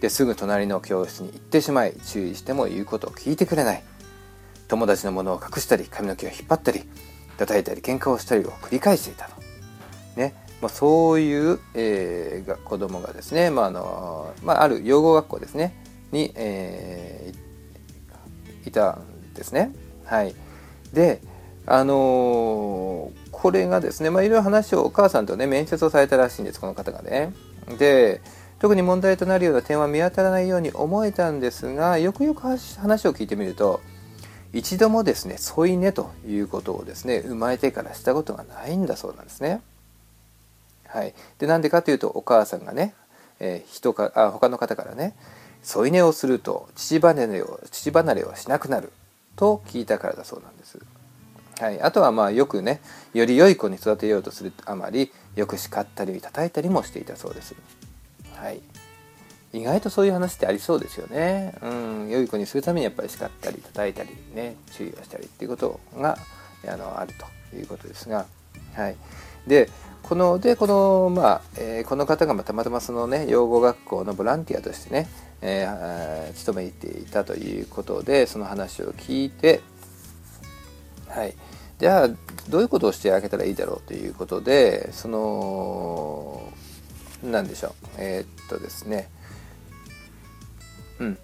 [0.00, 3.82] ですぐ隣の教室に行ってしまい注意しても言うことを聞いてくれない。
[4.68, 6.84] 友達のものを隠したり髪の毛を引っ張ったり
[7.38, 9.34] 叩いたり喧嘩をしたりを繰り返していたと。
[10.16, 10.34] ね。
[10.60, 15.72] まあ、そういう、えー、子供がですね、まああのまあ、ある養護学校ですね
[16.10, 19.72] に、えー、いたんですね。
[20.08, 20.34] はい、
[20.92, 21.20] で
[21.66, 27.34] あのー、これがですね、ま、いろいろ話をお母さんとね面接をされたらしいんですこの方がね。
[27.78, 28.22] で
[28.58, 33.80] 特に問題となるような点は見当たらないように思えたんですがよくよく話を聞いてみると
[34.52, 39.60] 一度もですね添い寝ということをですね生まれてからしたことがないんだそうなんですね。
[40.86, 42.94] はい、でなんでかというとお母さんがね、
[43.40, 45.14] えー、人かあ他の方からね
[45.62, 48.90] 添い寝をすると父離れを父離れをしなくなる
[49.38, 50.78] と聞いたからだそうなんです。
[51.60, 52.80] はい、あとはまあよくね
[53.14, 57.54] より良い子に育てようとするあまりよく叱ったり叩いたりもしていたそうです。
[58.34, 58.60] はい、
[59.52, 61.54] 意外とそういう話ってありそうですよね。
[61.62, 66.18] うん、良い子にするためにやっぱり叱ったり叩いたりね注意をしたりっていうことが
[66.66, 67.14] あのある
[67.50, 68.26] ということですが、
[68.74, 68.96] はい、
[69.46, 69.70] で
[70.02, 75.08] このでこのまあ、えー、この方がたまたまそのね養護学校のボランティアとしてね、
[75.40, 79.60] えー、勤めていたということでその話を聞いて、
[81.08, 81.34] はい、
[81.78, 82.08] じゃあ
[82.48, 86.52] どういうことをしてあげたらいいだろうということでその
[87.22, 87.72] 何でしょう。
[87.98, 89.10] えー、っとですね。
[91.00, 91.18] うん。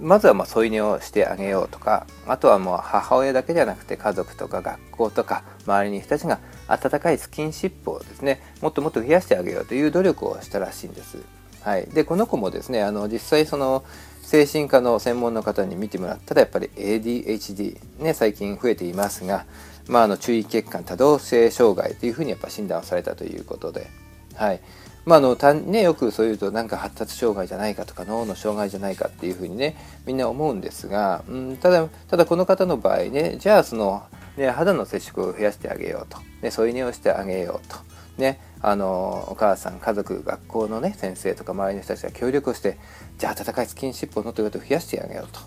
[0.00, 11.18] まずはまあ添い寝をしてあげようとかあとはもう母親だけじゃなくて家族とか学校とか周りに人たちが温かいスキンシップをですねもっともっと増やしてあげようという努力をしたらしいんです。
[11.66, 13.84] はい、でこの子もですねあの実際その
[14.22, 19.46] 精神科の専門の方に見てもらったらやっぱり ADHD ね最近増えていますが、
[19.88, 23.88] まあ、あの注意欠陥多動性障害というふうにやっぱ診断されたということで、
[24.36, 24.60] はい、
[25.06, 29.76] まあのたね、よくそういうとなんか発達障害じゃないかとか脳の障害じゃないかっていうふうにね
[30.06, 34.04] みんな思うんですが、うん、ただただこの方の場合ねじゃあその、
[34.36, 37.76] ね、肌の接触を増やしてあげようと、ね、添い寝をしてあげようと。
[38.18, 42.78] ね、あのお母さん家族学校のね先生とか周りの人たちが協力をして
[43.18, 45.40] じゃあ温かいスキンシップをのということを増やしてあげようと。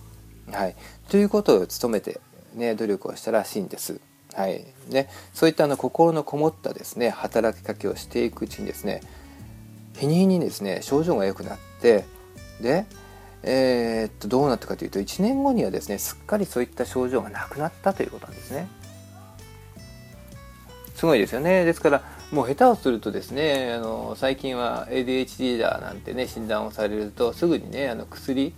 [0.56, 0.76] はい、
[1.10, 2.20] ということを努めて、
[2.56, 4.00] ね、努力をしたらしいんです。
[4.34, 9.02] はいね、そういったあの心のこもったですね働きかけをしていくうちにですね
[9.98, 12.06] 日に日にですね症状が良くなって
[12.62, 12.86] で、
[13.44, 18.68] えー、っとどうなったかというと1年後にはですねすっかりそういった症状がなくなったということなんですね。
[20.96, 28.54] すごいですよねですからもう下手をするとですねあの最近は ADHD だなんてね診断をされるとすぐにねあの薬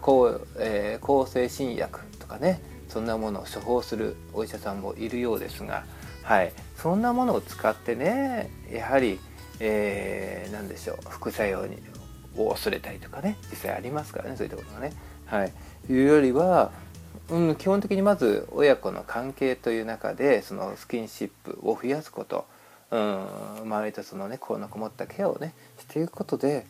[0.00, 5.84] 抗,、えー、抗精神薬とかねそんなものを処方するお医者さんもいるようですが、
[6.22, 9.18] はい、そんなものを使ってねやはり
[9.60, 11.78] えー、何でしょう副作用に
[12.36, 14.92] を恐れたりとかね実際ありますからねそういったことがね。
[15.26, 15.52] はい、
[15.90, 16.72] いうよりは、
[17.28, 22.46] うん、基本的にまず親子の関係という中でそのスキンシップを増やすこと、
[22.90, 23.26] うん、
[23.62, 26.66] 周りとそのねこのこもったケアをねしていくことで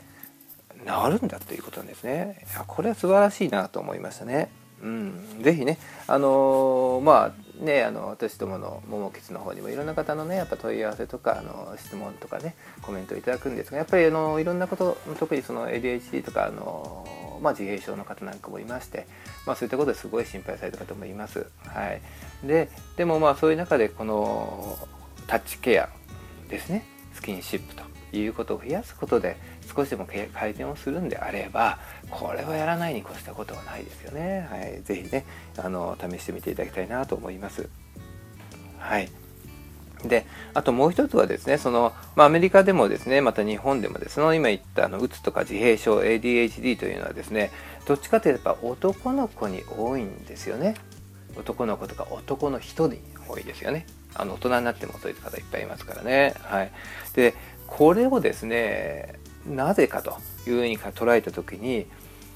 [0.85, 2.45] 治るんだということなんですね。
[2.51, 4.51] いやこれは素晴らしいなと思いましたね。
[4.83, 17.07] うん、ぜひねあのー、まあねあの私どもの桃吉の方にもいろんな方のねやっぱ問い合わせとかあの質問とかねコメントいただくんですがやっぱりあのいろんなこと特にその ADHD とかあの、
[17.43, 19.07] まあ、自閉症の方なんかもいまして、
[19.47, 21.47] まあ、そういったことですごい心配された方もいます。
[21.67, 22.01] はい、
[22.47, 24.79] ででもまあそういう中でこの
[25.27, 25.89] タッチケア
[26.49, 26.85] ですね。
[27.15, 27.83] スキンシップと
[28.17, 29.37] いうことを増やすことで
[29.75, 31.79] 少しでも改善をするんであれば
[32.11, 34.49] これはやらないに越したことはないですよね。
[34.51, 35.25] はい、ぜひね
[35.57, 37.69] あの試してみていただきたいなと思います。
[38.79, 39.09] はい。
[40.05, 47.51] であともう一つはですねその、まあ、アメリカでもですねまた日本でもですね今言ったあのうつとか自閉症 ADHD というのはですね
[47.85, 50.75] どっちかといえば男の子に多いんですよね。
[51.37, 53.87] 男の子とか男の人に多いですよね。
[54.15, 56.35] あの大人になってもそういう方いっぱいいますからね。
[56.43, 56.71] はい。
[57.15, 57.35] で
[57.67, 59.15] これをですね
[59.47, 61.87] なぜかというふうに捉えた時に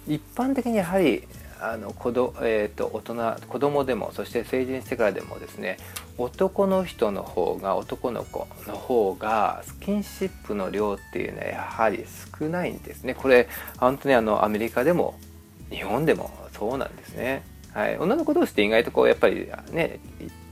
[0.07, 1.27] 一般的にやはり
[1.61, 5.77] あの子ど、えーと、大人子供でもそして成人してからでもですね
[6.19, 12.05] 男の人の方が男の子の方がスキンシップの量っていうのはやはり
[12.41, 13.15] 少ないんですね。
[13.15, 15.15] これ本当にあのアメリカでも
[15.71, 17.45] 日本でもそうなんですね。
[17.73, 20.01] はい、女の子同士って意外とこうやっぱりね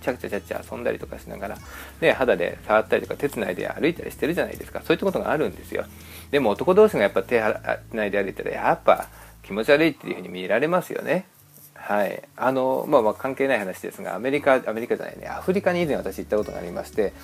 [0.01, 1.59] ちゃくちゃちゃちゃ遊んだりとかしながら、
[2.01, 5.85] ね、肌で触ったりとか手つないで歩いたりしてるじゃないですかそういったことがあるんですよ
[6.31, 7.43] でも男同士がやっぱ手
[7.91, 9.09] つないで歩いたらやっぱ
[9.43, 11.27] 気持ち悪いっていうふうに見られますよね。
[11.75, 17.15] はいあのまあ、まあ関係ない話ですがアメリカアメリカじゃないねアフリカに以前私行ったことがありまして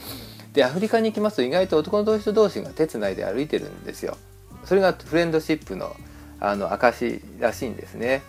[0.55, 4.17] でアフリカに行きますと意外と男の人同士が手つないで歩いてるんですよ。
[4.65, 5.95] それがフレンドシップの
[6.41, 8.23] あの証らしいんですね。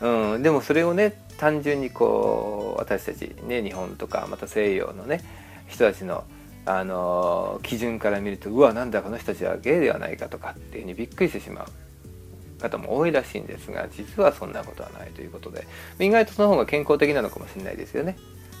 [0.00, 5.22] うん、でもそれをね単純にこう私たちね日本とかまた西洋のね
[5.68, 6.24] 人たちの
[6.66, 15.66] あの基準から見るとうわなんだこの人たちはゲイではないかとかっていうふうにびっくりしてしまう方も多いらしいんですが実はそんなことはないということで
[15.98, 18.16] 意外とその方が健康的なのかもしれないですよね。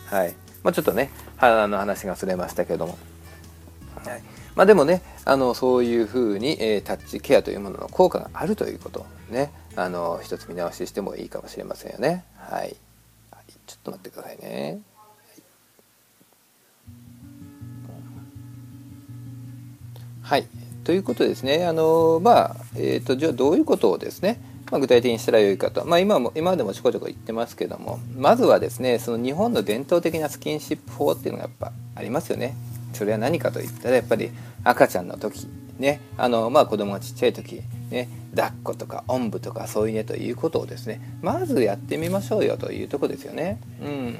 [0.06, 2.98] はいまあ、ちょっとねあの話がそれましたけども。
[4.04, 4.22] はい
[4.56, 12.24] まあ、でもねあのそういうふうに、えー、タッチケアというものの効果があるということねあの一つ見直ししてもいいかもしれませんよね。
[12.36, 12.76] はい、
[13.66, 14.80] ちょっと待ってくださいね。
[20.22, 20.46] はい、
[20.84, 21.66] ということですね。
[21.66, 32.54] あのまあえーと、じゃあどういうことをですね、まあ、具体的にしたらよいかと、まあ、今も今までもちょこちょこ言ってますけどもまずはですねその日本の伝統的なスキンシップ法っていうのがやっぱありますよね。
[32.92, 34.30] それは何かといったらやっぱり
[34.64, 35.46] 赤ちゃんの時
[35.80, 43.60] ねあの、まあ、子供がちっちゃい時ね抱っことかおんぶとか添い寝ということをですねまずやってみましょうよというとこですよね。
[43.82, 44.18] うん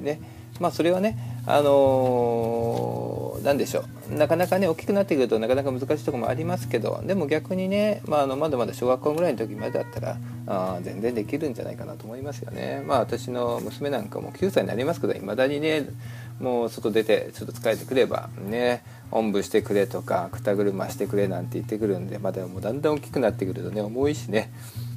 [0.00, 0.20] ね
[0.60, 12.82] まあそれはねあのー、何でしょうなかなかね大きくなってくるとなかなか難しいとこもありますけどでも逆にね、まあ、あのまだまだ小学校ぐらいの時までだったらあ全然できるんじゃないかなと思いますよね。
[12.86, 15.86] まあ私の娘なんかも9歳になりますけどいまだにね
[16.40, 24.52] もう外出てちょっと疲れてくればねおんぶしてくれとかくた車してくれなんて言ってくるんでまだもうだんだん大きくなってくるとね重いしね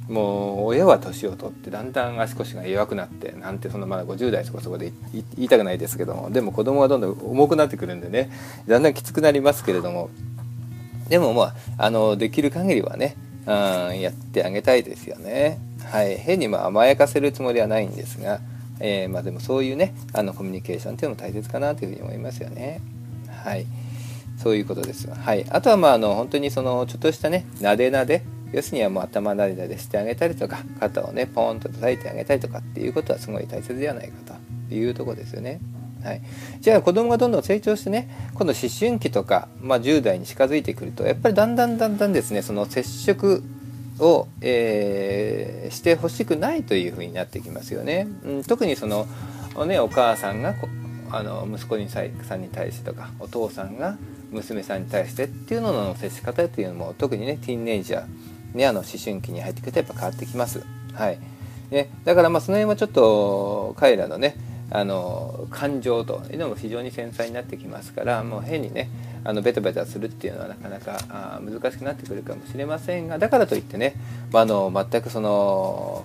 [0.08, 8.30] もう親は年を取ってだんだん足腰が弱くなってなんてそのまだ50代そこそこで言いたくないですけどもでも子供はどんどん重くなってくるんでね
[8.66, 10.10] だんだんきつくなりますけれども
[11.08, 15.58] でもまああのできる限りはね、うん、やってあげたいですよね。
[15.84, 18.40] はい、変にま甘やかせるつもりはないんですが、
[18.78, 22.80] えー、ま、でもそういうねあのコミュニケーションっていうのも大切かなというふうに思いますよね。
[23.28, 23.66] はい
[24.42, 25.08] そういうことです。
[25.08, 28.22] はい、あとはまああの本当にそのちょっとしたねなでなで
[28.52, 34.34] 要するにはもう頭なでなでしてあげたりとか肩をねポンと叩いてあげたりとかっていうことはすごい大切ではないか
[34.68, 35.60] というとこですよね。
[36.02, 36.22] はい、
[36.60, 43.42] じゃあ子供がどんどん成長してね今度思春期とか、まあ、10代に近づいてくるとやっぱりだんだんだんだんですねその接触
[43.98, 48.08] を、えー、してほしくないというふうになってきますよね。
[48.24, 49.06] うん、特にその
[49.66, 50.54] ね、お母さんが
[51.10, 53.98] あの息子にさんに対してとかお父さんが
[54.30, 58.06] 娘さんに対してっていうのの接し方っていうのも特にねティーンネイジャー
[58.54, 60.64] ね、あの思春期に入ってくるとやっぱ変わってきます。
[60.94, 61.18] はい
[61.70, 64.34] ね、だからまあその辺はちょっと彼らのね
[64.70, 68.90] あの感情というのも非常に繊細になってきますからもう変にね
[69.22, 73.94] あのベタベタするっていうのはなかなかあ難しくなってくるかもしれませんがだからといってね、
[74.32, 76.04] まあ、あの全くその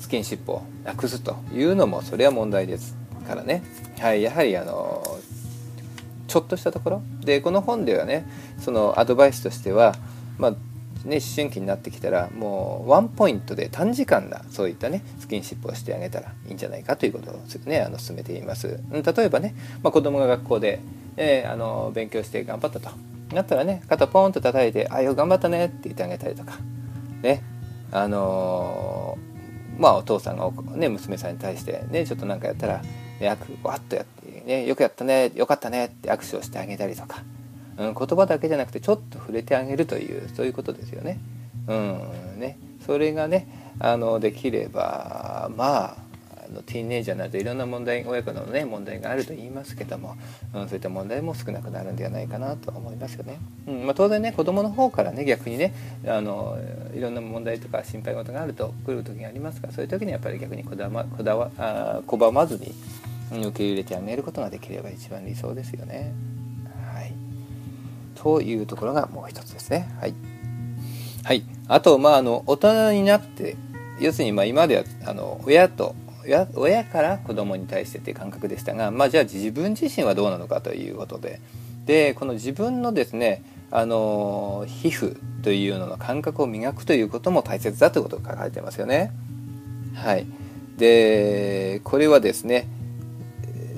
[0.00, 2.96] スキンシップをなくすというのもそれは問題です
[3.28, 3.62] からね、
[4.00, 5.04] はい、やはりあの
[6.26, 7.02] ちょっとしたところ？
[7.20, 8.26] でこの本ではね
[8.58, 9.94] そのアドバイスとしては、
[10.38, 10.56] まあ、ね、
[11.04, 17.34] 思春期になってきたらもうワンポイントで短時間なそういったねスキンシップをしてあげたらいいんじゃないかということを
[17.66, 18.80] ねあの進めています。
[18.90, 20.80] 例えばね、まあ、子供が学校で、
[21.16, 22.90] えー、あの勉強して頑張ったと。
[23.32, 26.58] なったらね肩ポンと叩いて「あよ頑張ったね」って言ってあげたりとか。
[27.22, 27.42] ね
[27.92, 32.82] あのー、まあお父さんが、ね、娘さんに対してねちょっと何かやったら、
[33.20, 37.22] ね、わっとやって、ね、よくやったねよかったねって握手をしてあげたりとか。
[37.78, 41.18] うん、言葉だけじゃなくてちょっと触れてあげるというそういうことですよね。
[41.68, 43.46] うんねそれがね
[43.78, 45.96] あのできればまあ
[46.48, 50.16] あのティーンエイジャーになるといろんな問題親子のね問題があると言いますけども、
[50.54, 53.40] うん、そういった問題も少なくなるんではないかなと思いますよね。
[53.66, 55.74] うんまあ、当然ね子供の方からね逆にね
[56.06, 56.56] あの
[56.94, 62.72] いろんな問題とか心配事があると来る時がありますからそういう時にやっぱり逆にこだまこだわあ拒まずに
[63.30, 66.12] 受け入れてあげることができれば一番理想ですよね。
[66.92, 67.12] はい
[68.16, 69.88] というところがもう一つですね。
[70.00, 70.14] はい。
[71.22, 71.44] はい。
[71.68, 73.56] あと、まあ、あの、大人になって、
[74.00, 81.40] 要するに、ま、今までは、あの、親と、親親から子供に対してっていう感覚でしたが、まあ、じゃあ自分自身はどうなのかということで、
[81.84, 89.12] で、この自分のですね、あの、皮膚というのの感覚を磨くということも大切だということが書かれてますよね。
[89.94, 90.26] はい。
[90.78, 92.66] で、これはですね、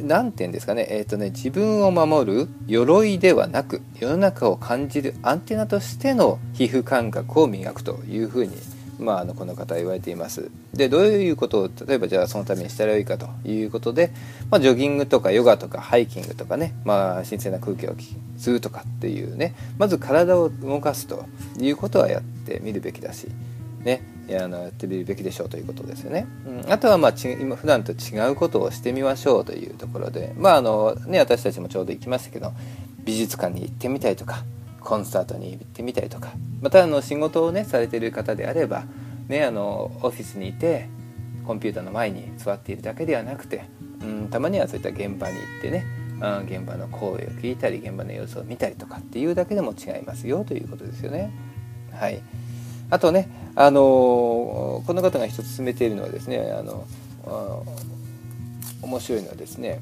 [0.03, 8.57] 何て言うんですかね,、えーとね自分を守る鎧ではなく世の中を感じるアンテナとしての皮膚感覚を磨くというふうに
[8.99, 10.51] まあ、あのこの方は言われています。
[10.75, 14.11] でどういうことを例えばじゃあそのためにしたらいいかということで、
[14.51, 17.95] まあ、ジョギングとかヨガとかハイキングとかね、まあ、新鮮な空気を
[18.37, 21.25] 吸うとかっていうねまず体を動かすと
[21.61, 23.29] いうことはやってみるべきだし
[23.85, 24.03] ね。
[24.37, 26.27] あのやってみるべきでしょうということですよね。
[26.47, 32.53] うん、あとはまあち今普段と違うことをしてみましょうというところでまああのね私たちもちょうど行きましたけど
[33.05, 34.45] 美術館に行ってみたりとか
[34.81, 38.85] コンサートに行ってみたりとかまたあの仕事をねされてる方であれば、
[39.29, 40.89] ね、あのオフィスにいて
[41.47, 43.65] コンピューターの前に座っているだけではなくて、
[44.03, 45.87] うん、たまにはそういった現場に行ってね
[46.21, 51.33] あ現場の声を聞いたり現場の様子を見たりとかっていうだけでも違いますよということですよね。
[51.93, 52.21] はい、
[52.91, 53.81] あとね、あの
[54.87, 56.87] この方が一つ進めているのはですねあの
[58.83, 59.81] 面白いのはですね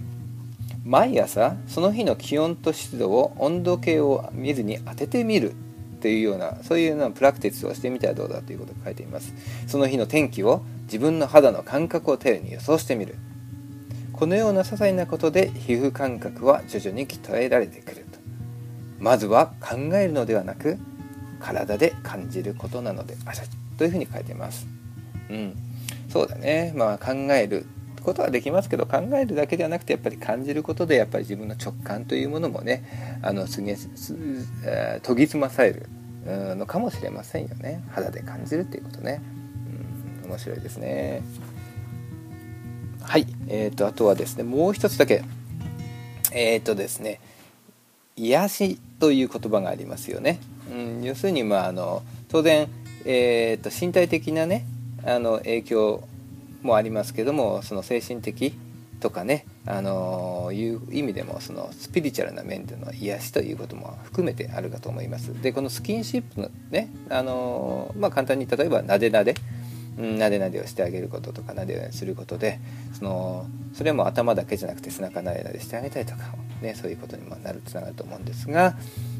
[0.84, 5.54] 毎朝その日の気温と湿度を温度計を見ずに当ててみる
[6.00, 9.34] というようなそういうようなプラクティスをしてみたらどうだということが書いています。
[9.66, 13.16] その日の天気を自分の肌の感覚を頼りに予想してみる。
[14.12, 18.18] このような些細なことで皮膚感覚は徐々に鍛えられてくると。
[18.98, 20.78] まずは考えるのではなく
[21.40, 23.38] 体で感じることなのである
[23.78, 24.66] というふうに書いてます。
[25.30, 25.56] うん。
[26.08, 26.72] そうだね。
[26.76, 27.66] まあ考える
[28.02, 35.88] ことはできますけど考えるだけではなくてやっぱり感じることでやっぱり自分の直感というものもねあのすげえ研ぎ澄まされる
[36.56, 37.82] のかもしれませんよね。
[37.90, 39.20] 肌で感じるっていうことね、
[40.24, 41.22] うん、面白いですね。
[43.02, 43.26] はい。
[43.48, 45.22] えーと、あとはですねもう一つだけ。
[46.32, 47.20] えっ、ー、とですね
[48.16, 50.38] 癒しという言葉がありますよね、
[50.70, 52.68] うん、要するにまああの当然、
[53.04, 54.66] えーと身体的なね
[55.04, 56.08] あの影響
[56.62, 58.58] もありますけどもその精神的
[59.00, 65.40] とかねあのいう意味でもそのスピリチュアルな面での癒しということも含めてあるかと思います。
[65.42, 69.34] でこのスキンシップのねあのまあ簡単に例えばなでなで
[69.96, 72.60] なでなでをしてあげることとかなでをすることで
[72.98, 78.76] そのそれも頭だけじゃなくて背中なでなでしてあげたりとか、ね、そういうことにもなるつながると思うんですが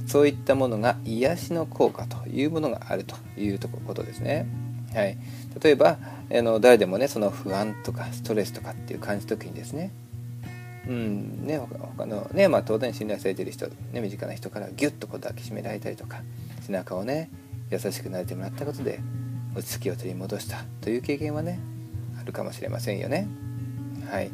[0.07, 4.46] そういったものが癒しの効果というものがあるということですね。
[4.94, 5.18] はい、
[5.62, 5.98] 例えば
[6.32, 9.92] あの誰でもねその不安とかストレスとかっていう感じた時にですね
[10.88, 16.22] うんね他のねまあ当然信頼されてる人、ね、身近な人からギュッとこう抱きしめられたりとか
[16.62, 17.30] 背中をね
[17.70, 19.00] 優しく撫でてもらったことで
[19.54, 21.59] 落ち着きを取り戻したという経験はね
[22.20, 23.28] あるかもしれませんよね。
[24.11, 24.30] はい、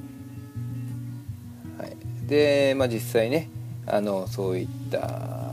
[1.78, 1.96] はい、
[2.26, 3.48] で、まあ、実際ね
[3.86, 5.51] あのそういった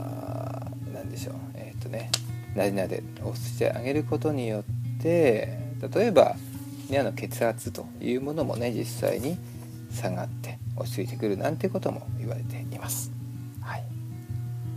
[1.10, 1.34] でしょう。
[1.54, 2.10] えっ、ー、とね
[2.54, 5.58] なでなでをしてあげることによって
[5.94, 6.36] 例えば、
[6.88, 9.38] ね、の血圧というものもね実際に
[9.92, 13.12] 下がって落ち着いてくるなんてことも言われています。
[13.60, 13.84] はい、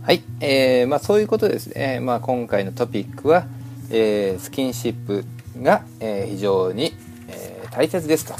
[0.02, 3.46] はい、えー、まあ、そういうことですね、まあ、今回のトピックは、
[3.90, 5.24] えー、スキンシップ
[5.62, 6.92] が、えー、非常に、
[7.28, 8.34] え大切ですと、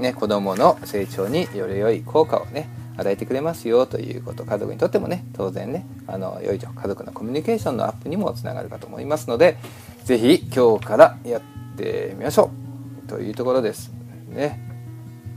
[0.00, 2.68] ね、子どもの成長により良い効果をね
[3.00, 9.56] 与えてくれますよということ家族にとってもね当然ねあの良い家族のコミュニケーションのアップにもつながるかと思いますので
[10.04, 11.42] 是非今日からやっ
[11.76, 12.50] てみましょ
[13.06, 13.08] う。
[13.10, 13.90] というところです。
[14.28, 14.60] ね。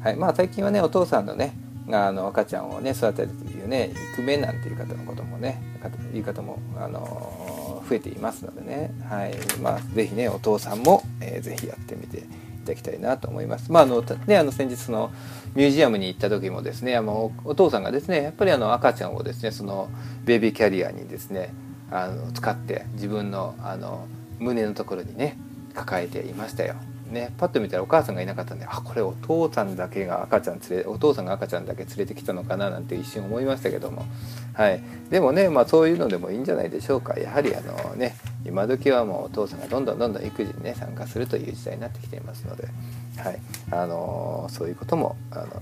[0.04, 0.16] はい。
[0.16, 1.56] まあ、最近はねお父さんのね
[1.92, 5.62] あの赤ちゃんをね育てるというね育メなんていう方のこともね
[6.12, 9.34] 言い方もあの増えていますのでね、はい。
[9.62, 12.24] まあ、是非ねお父さんも、えー、ぜひやってみて
[12.64, 13.72] いただきたいなと思います。
[13.72, 15.12] まああのね、あの先日の
[15.54, 19.90] ミュージアムに行った時もですねあのお父さんがですねやっぱりあの赤ちゃんをですねその
[20.24, 21.54] ベイビーキャリアにですね
[21.92, 24.08] あの使って自分のあの
[24.40, 25.38] 胸のところにね
[25.74, 26.76] 抱えていましたよ。
[27.14, 34.06] ね、パッと見たらお母さんがいなかったんであこれお父さんだけが赤ちゃん連れお父さんが赤ちゃんだけ連れてきたのかななんて一瞬思いましたけども、
[34.54, 37.18] はい、でもね、まあ、そういうのでもいいんじゃないでしょうか。
[37.18, 42.68] やはりあのね今時はもうお父さんがどんどんどんどん育児にね参加するという時代になってきていますので、
[43.18, 43.40] はい。
[43.72, 45.62] あのそういうこともあの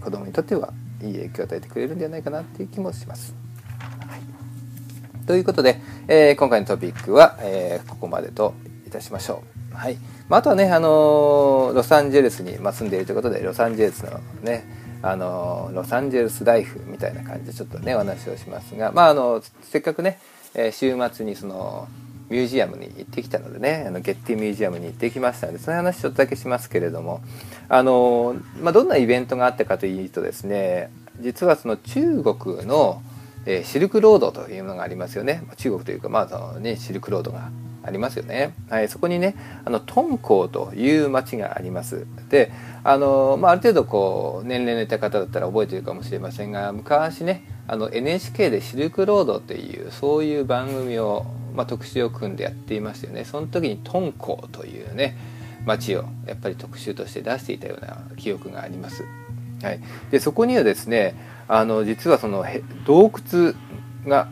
[0.00, 3.34] 子供にとってはいい影響を与えてくれるんじゃないかなっていう気もします。
[3.78, 8.54] はい、ということで、えー、今回のトピックは、えー、ここまでと
[8.86, 9.76] いたしましょう。
[9.76, 9.96] はい。
[10.28, 14.64] まあ、あとはね、あの、ロサンゼルスに、ま、住んでいるということでロサンゼルスのね
[15.02, 20.20] あのロサンゼルスライフみたいな感じでちょっとねお話をしますが、まあ、あのせっかくね、
[20.54, 21.88] えー、週末にその
[22.28, 27.20] ミュージアムに行ってきたのでねあのゲッティミュージアムに行ってきましたのでその話ちょっとだけしますけれども
[27.68, 33.02] あの、まあ、どんなイベントがあったかというとですね実はその中国の、
[33.44, 35.42] えー、シルクロードというものがありますよね。
[35.56, 37.50] 中国というかまあその、ね、シルクロードが
[37.84, 42.06] ありますよね、はい、そこにねあの敦煌という町があります。
[42.30, 42.52] で
[42.84, 53.24] あの、まあ、ある程度こう年齢のいた方だったら覚えてるかもしれませんが昔ねあの NHK で「シルクロード」っていうそういう番組をまあ、特集を組んでやっていましたよね。
[53.24, 55.16] その時に敦煌というね
[55.64, 59.04] 町をやっぱり特集として出していたような記憶があります。
[59.62, 59.80] はい、
[60.10, 61.14] でそこにはですね
[61.46, 62.44] あの実はその
[62.84, 63.54] 洞窟
[64.06, 64.28] が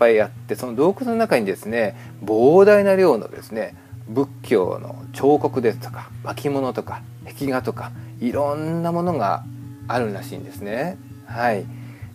[0.00, 1.94] ぱいあってその洞窟の中にですね
[2.24, 3.76] 膨大な量のですね
[4.08, 7.02] 仏教の彫刻ですとか巻物とか
[7.38, 9.44] 壁画とかいろんなものが
[9.86, 10.96] あるらしいんですね。
[11.26, 11.64] はい、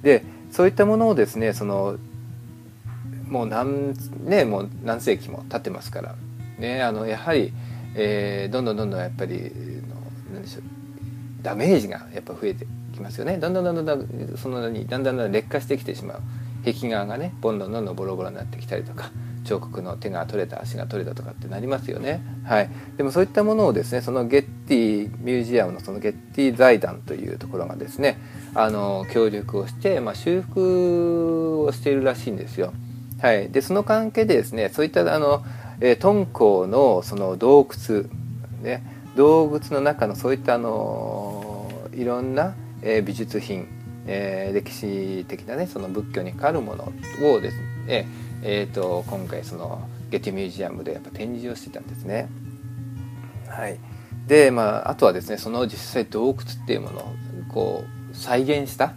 [0.01, 1.97] でそういったものをですねその
[3.29, 3.93] もう何,、
[4.25, 6.15] ね、もう何世紀も経ってますから、
[6.59, 7.53] ね、あのやはり、
[7.95, 9.51] えー、どんどんどんどんやっぱり
[10.33, 10.63] 何でしょう
[11.41, 13.37] ダメージがやっぱ増えてきますよね。
[13.37, 16.21] だんだんだんだんそのだんだんだんだん劣化してきてしまう。
[16.65, 19.11] 壁画がねどんどんどんどんボロボロになってきたりとか
[19.43, 22.21] 彫刻の手が取れた足が取れたとかってなりますよね。
[22.43, 28.17] はい、でもそういったものをですねそのゲッティミュージアムのそのゲッティ財団というところがですね
[28.55, 32.73] あの協力をして、まあ、修復をしているらしいんですよ。
[33.21, 35.43] はい、でその関係でですねそういったあの、
[35.79, 38.05] え、敦煌のその洞窟
[38.61, 38.83] ね
[39.15, 43.67] 洞窟の中のそういったあのいろんな、え、美術品、
[44.07, 46.91] えー、歴史的なねその仏教に関わるもの
[47.33, 48.07] をですね、
[48.43, 52.29] えーと、今回そのゲティミュージアムでやっぱ展示をしてたんですね。
[53.47, 53.79] はい、
[54.27, 57.13] でまああとはですねその実際洞窟っていうものを
[57.53, 58.93] こう再現した、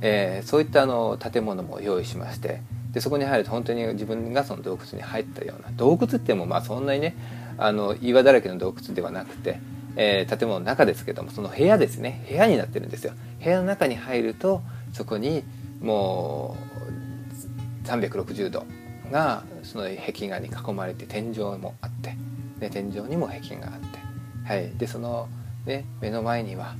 [0.00, 2.60] えー、そういったあの建物も用意しまして
[2.92, 7.16] でそこに入ると本当に自分がその洞窟に入ったような洞窟ってもまあそんなにね
[7.58, 9.58] あの岩だらけの洞窟ではなくて、
[9.96, 12.24] えー、建物の中ですけどもその部屋ですね。
[12.28, 13.12] 部屋になってるんですよ。
[13.42, 15.42] 部屋の中に入るとそこに
[15.80, 16.56] も
[17.84, 18.64] う360度
[19.10, 22.16] がその壁画に囲まれて天井もあって、
[22.58, 23.98] で天井にも壁画があって、
[24.44, 25.28] はい、でその、
[25.64, 26.74] ね、目の前には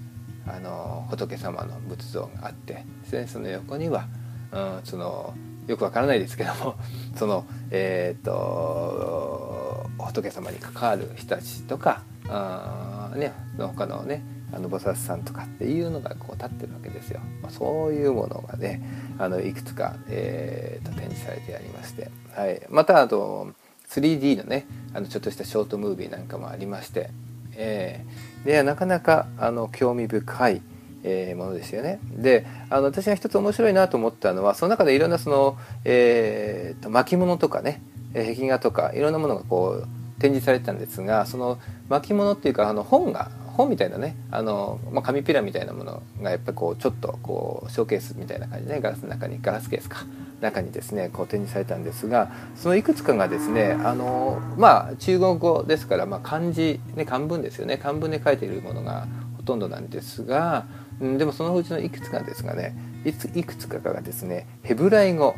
[0.46, 2.84] あの仏様の仏像があって。
[3.28, 4.08] その横には、
[4.52, 5.32] うん、その
[5.66, 6.74] よくわからないですけども
[7.14, 14.22] そのえっ、ー、と仏様に関わる人たちとかあ、ね、他のね
[14.52, 17.20] あの菩薩さんとかっていうのがこう立ってるわけですよ。
[17.42, 18.82] まあ、そういうものがね
[19.18, 23.52] あのいくつか、えーと、展示されてありまして、はい、またあと
[23.88, 27.10] 3D のねあのちょっとしたショートムービーなんかもありまして、
[27.54, 30.62] えー、でなかなかあの興味深い、
[31.02, 31.98] えー、ものですよね。
[32.12, 37.82] であの私が一つ面白いなと思ったのはその中でいろんなその、えーと、巻物とかね
[38.14, 39.88] 壁画とかいろんなものがこう
[40.18, 41.58] 展示されてたんですがその
[41.88, 50.04] 巻物っていうかあの本が本みたいなねあの、まあ、紙ピラみたいなものがやっぱこうちょっとこうショーケースみたいな感じで、ね、ガラスの中にガラスケースか
[50.40, 57.78] 中にですねこう展示されたんですがそのいくつかがですねあのまあ中国語ですから、まあ、漢字、ね、漢文ですよね。
[57.78, 59.06] 漢文で書いているものが
[59.38, 60.66] ほとんどなんですが
[61.00, 62.76] うんでもそのうちのいくつかですがね。
[63.06, 65.36] いくつかがですねヘブライ語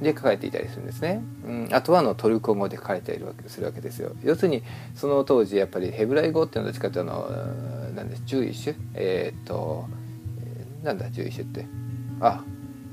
[0.00, 4.12] で書かれていたりするんですね、うん、あとはあのトルコ語で書かれているわけするわけですよ。
[4.22, 4.62] 要するに
[4.94, 8.76] その当時やっぱりヘブライ語っていうのはどっちかというとあのなんです11種？
[8.94, 9.86] えー、っと
[10.82, 11.66] なんだ11種って？
[12.20, 12.44] あ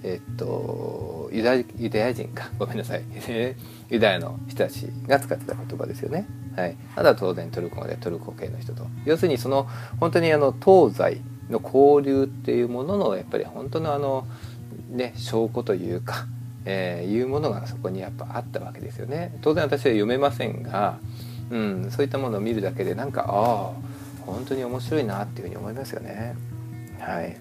[0.04, 2.50] えー、っとユダユダヤ人か。
[2.60, 3.04] ごめんなさい。
[3.90, 6.26] ユダヤの人たちが使ってた言葉ですよね。
[6.56, 8.86] はい、あとは当然トルコ語でトルコ系の人と。
[9.06, 9.68] 要するにその
[10.00, 14.26] 本当にあの東西の交流っていうもののやっぱり本当のあの
[14.90, 16.28] ね証拠というか
[16.66, 19.38] えー、いうものがそこにやっぱあったわけですよね。
[19.42, 21.00] 当然私は読めませんが、
[21.50, 23.72] うん、そういったものを見るだけでなんかああ
[24.26, 26.36] 本当に面白いなっていうふうに思いますよね。
[27.00, 27.38] はい、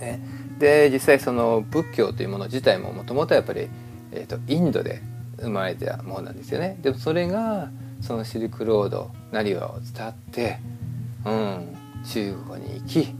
[0.00, 0.20] ね
[0.58, 3.68] で実際その仏教というもの自体ももともとやっぱり、
[4.10, 5.00] えーと、インドで
[5.40, 6.78] 生まれたものなんですよね。
[6.82, 10.58] でもそれがそのシルクロードなりわを伝って、
[11.24, 13.14] うん、中国に行き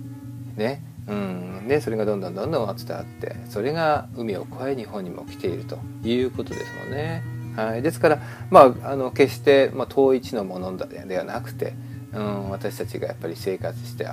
[0.56, 7.22] ねうん、でそれがどんどんどんどん伝わってそれが海を越え日本にも来ているということですもんね。
[7.56, 11.72] はい、ですから、まあ、あの決して、まあ、統一のものではなくて、
[12.12, 14.06] うん、私たちがやっぱり生活して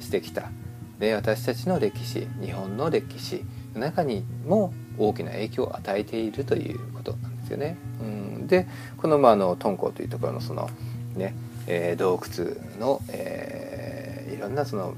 [0.00, 0.50] してきた
[0.98, 3.44] で私たちの歴史日本の歴史
[3.74, 7.76] の中にも大きな影響を与えているということなんですよね。
[8.00, 10.68] うん、でこの,、まあ、あの敦煌というところのその、
[11.14, 11.34] ね
[11.68, 14.94] えー、洞窟の、えー、いろんなその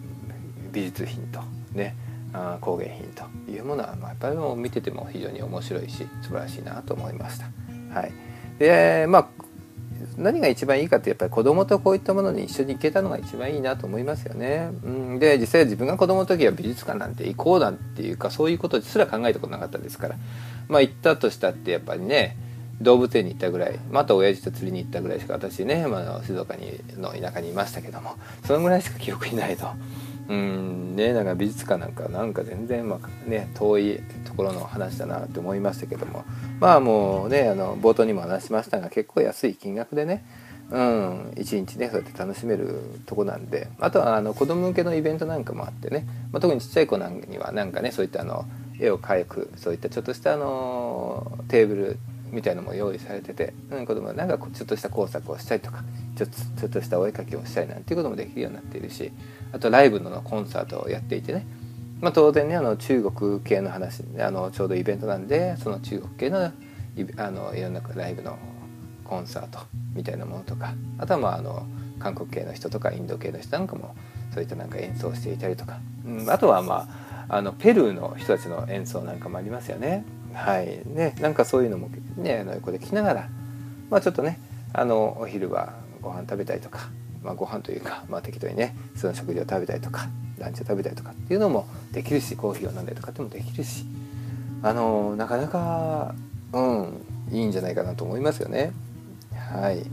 [0.72, 1.40] 美術品と
[1.72, 1.96] ね
[2.32, 7.46] あ工芸品というものは、まあ、やっぱりもう見てても非常に面白いし素晴らしいなと思いました。
[7.92, 8.12] はい、
[8.58, 9.26] でまあ
[10.16, 14.70] 何が一番いいかってやっぱり子供とこういったものに一緒に行けたのが一番いいなと思いますよね。
[14.84, 20.16] うん、で実際自分が子供の時は美術館なんて行こうなんていうかそういうことすら考えたことなかったですから
[20.68, 22.36] まあ行ったとしたってやっぱりね
[22.80, 28.16] 動物園に行ったぐらいまた親父と釣りに行ったぐらいしか私ね、まあ、静岡にの田舎にいましたけども
[28.46, 29.66] そのぐらいしか記憶にないと。
[30.30, 30.96] うん。
[30.96, 36.24] ねなんか美術館なんかなんか全然、まあね、遠いところの話だなって思いましたけども。
[36.60, 40.24] まあもうねあの冒頭にも話しましたが結構安い金額でね。
[40.70, 41.34] うん。
[41.36, 43.68] 一日ねそうやって楽しめるとこなんで。
[43.80, 48.44] あとはあの子供向けのイベントなんかもあってね、まあ、特にちっちゃい子なんかにはなんかねそういったあの
[48.78, 51.98] 絵を描くそういったちょっとしたあのテーブル
[52.30, 55.82] みたいのも用意されてて、うん、子供はなんかちょっとした工作をしたりとか
[56.16, 59.10] ちょっとしたお絵描きをしたりなんていうこともできるようになっているし。
[59.52, 61.46] あとライブのコンサートをやっていてね、
[62.00, 66.52] まあ、当然ねあの中国系の話あのちょうどイベントなんでその中国系の
[67.16, 68.38] あのいろんなライブの
[69.04, 69.60] コンサート
[69.94, 71.66] みたいなものとかあとはまああの
[71.98, 73.94] 韓国系の人とかインド系の人なんかも
[74.32, 76.88] そういったなんか演奏していたりとか、うん、あとはま
[77.28, 80.04] ああのペルーの人たちの演奏なんかもありますよね。
[80.34, 80.82] はい。
[80.86, 83.28] ね、なんかそういうのもねあの横で聞きながら、
[83.88, 84.40] まあ、ちょっとね
[84.72, 86.88] あのお昼はご飯食べたりとか、
[87.22, 90.08] まあ、ご飯というか、まあ、適当にねその食事を食べたりとか
[90.38, 93.84] ランチを食べたりとかっていうのもできるしコーヒーを飲んだりとかってもできるし
[94.62, 96.14] あのなかなか
[96.52, 98.72] うんいいんじゃないかなと思いますよね。
[99.52, 99.84] はい、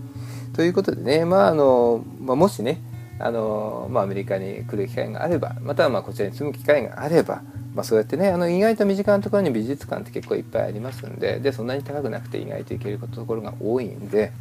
[0.54, 2.82] ということでね、まああのまあ、もしね
[3.20, 7.42] あの、まあ、アメリカに来る機会があればまたはまあこちらに住む機会があれば、
[7.74, 14.32] まあ、そうやってねあの意外と身近なところに美術館って結構いっぱいありますんででそんなに高くなくて意外と行けるところが多いんで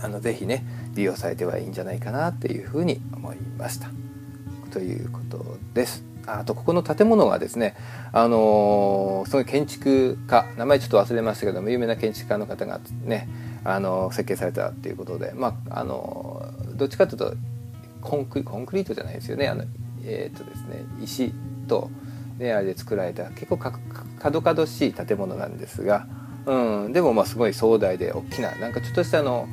[0.00, 3.90] あのぜひね利用されてはいいんじゃないかなっていうふうに思いました。
[4.70, 6.04] ということです。
[6.26, 7.74] あとここの建物がですね、
[8.12, 13.28] あのー、その建築家名前ちょっと忘れましたけども有名な建築家の方がね
[13.64, 17.34] あの設計されたっていうことで、まあ、あのどっちかというと
[18.00, 19.64] コンクコンクリートじゃないですよねあの、
[20.04, 21.32] えーとですね、石
[21.66, 21.90] と、
[22.38, 23.78] ね、あれで作られた結構か
[24.20, 26.06] 角々しい建物なんですが、
[26.46, 29.48] うん、でもまあすごい壮大で大きななんかちょっとしたあの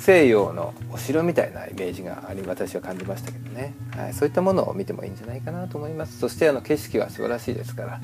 [0.00, 6.18] 西洋のお城みたいなイメージがあり私は感じましたけどね、はい、そういったものを見てもいいんじゃないかなと思います。
[6.18, 8.00] そしてあの景色は素晴らしいですから、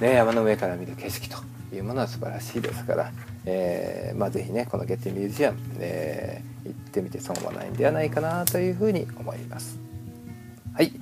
[0.00, 1.36] ね、山の上から見る景色と
[1.72, 3.12] いうものは素晴らしいですから、
[3.44, 9.78] えー、まあ、ぜひねこのゲッティミュージアム、えー、行ってみて損はないんではないかなというふうに思います。
[10.74, 10.92] はい。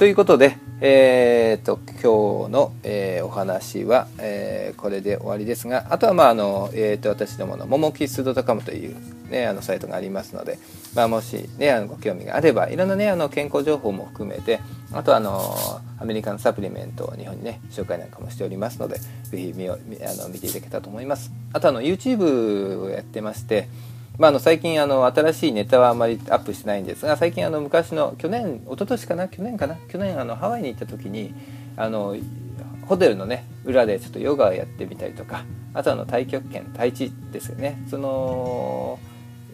[0.00, 8.96] ということで、えーと、今日の、えー、お話は、えー、これで終わりですがあとは、まああのえーと、私どもの「ももキッスドットカム」という、
[9.28, 10.58] ね、あのサイトがありますので、
[10.94, 14.60] まあ、もし、ね、あのご興味があればいろんな、ね、あの健康情報も含めて
[14.94, 15.54] あとあの
[15.98, 21.30] アメリカのサプリメントを日本にね紹介なんかもしておりますので是非見あの見ていただけたらと思います。
[21.52, 23.68] あとあの YouTube をやってまして
[24.20, 29.28] まあ、あの最近あの新しいネタはあまりアップしてないんですが最近あの昔の去年一昨年かな？
[29.28, 29.76] 去年かな？
[29.88, 31.32] 去年あのハワイに行った時に
[31.74, 32.14] あの
[32.84, 37.82] ホテルのね裏でちょっとヨガをやってみたりとかあとあの太極拳太一ですよね。
[37.88, 38.98] その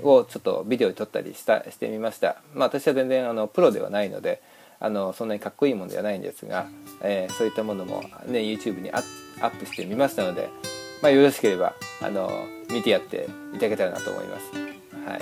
[0.02, 4.42] をちょっとビデオに撮ったりしたしてみました、まあ、私は全然あのプロではないので
[4.80, 6.66] あのそんなにかっこいいものではないんですが、
[7.02, 10.48] えー、そういったものも、ね、YouTube にアップしてみましたので
[11.02, 14.52] まあ、よろしければあの見てやっていただけたらなと思います。
[15.06, 15.20] はい、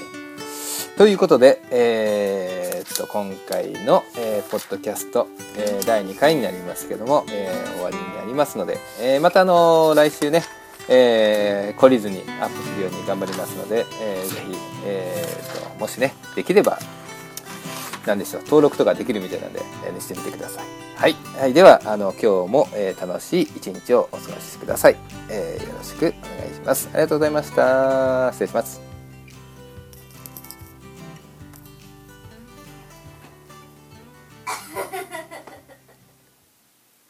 [0.96, 10.42] ということで、えー、っと今回の、えー、ポッドキャスト、えー、第2回になりますけども、えー、終わりになりますので、えー、またあの来週ね、
[10.88, 16.78] えー、懲りずにアップするように頑張りますので、えー、ぜひ、えー、ともしねできれば
[18.06, 20.64] 何でしょう登録とかできるみたいなんで、えー、してみてください。
[20.96, 24.96] はい、はい、ではあの今日も、えー、楽しい一日をお過ごしください、
[25.28, 26.88] えー、よろしくお願いします。
[26.92, 28.30] ありがとうございました。
[28.32, 28.93] 失礼します。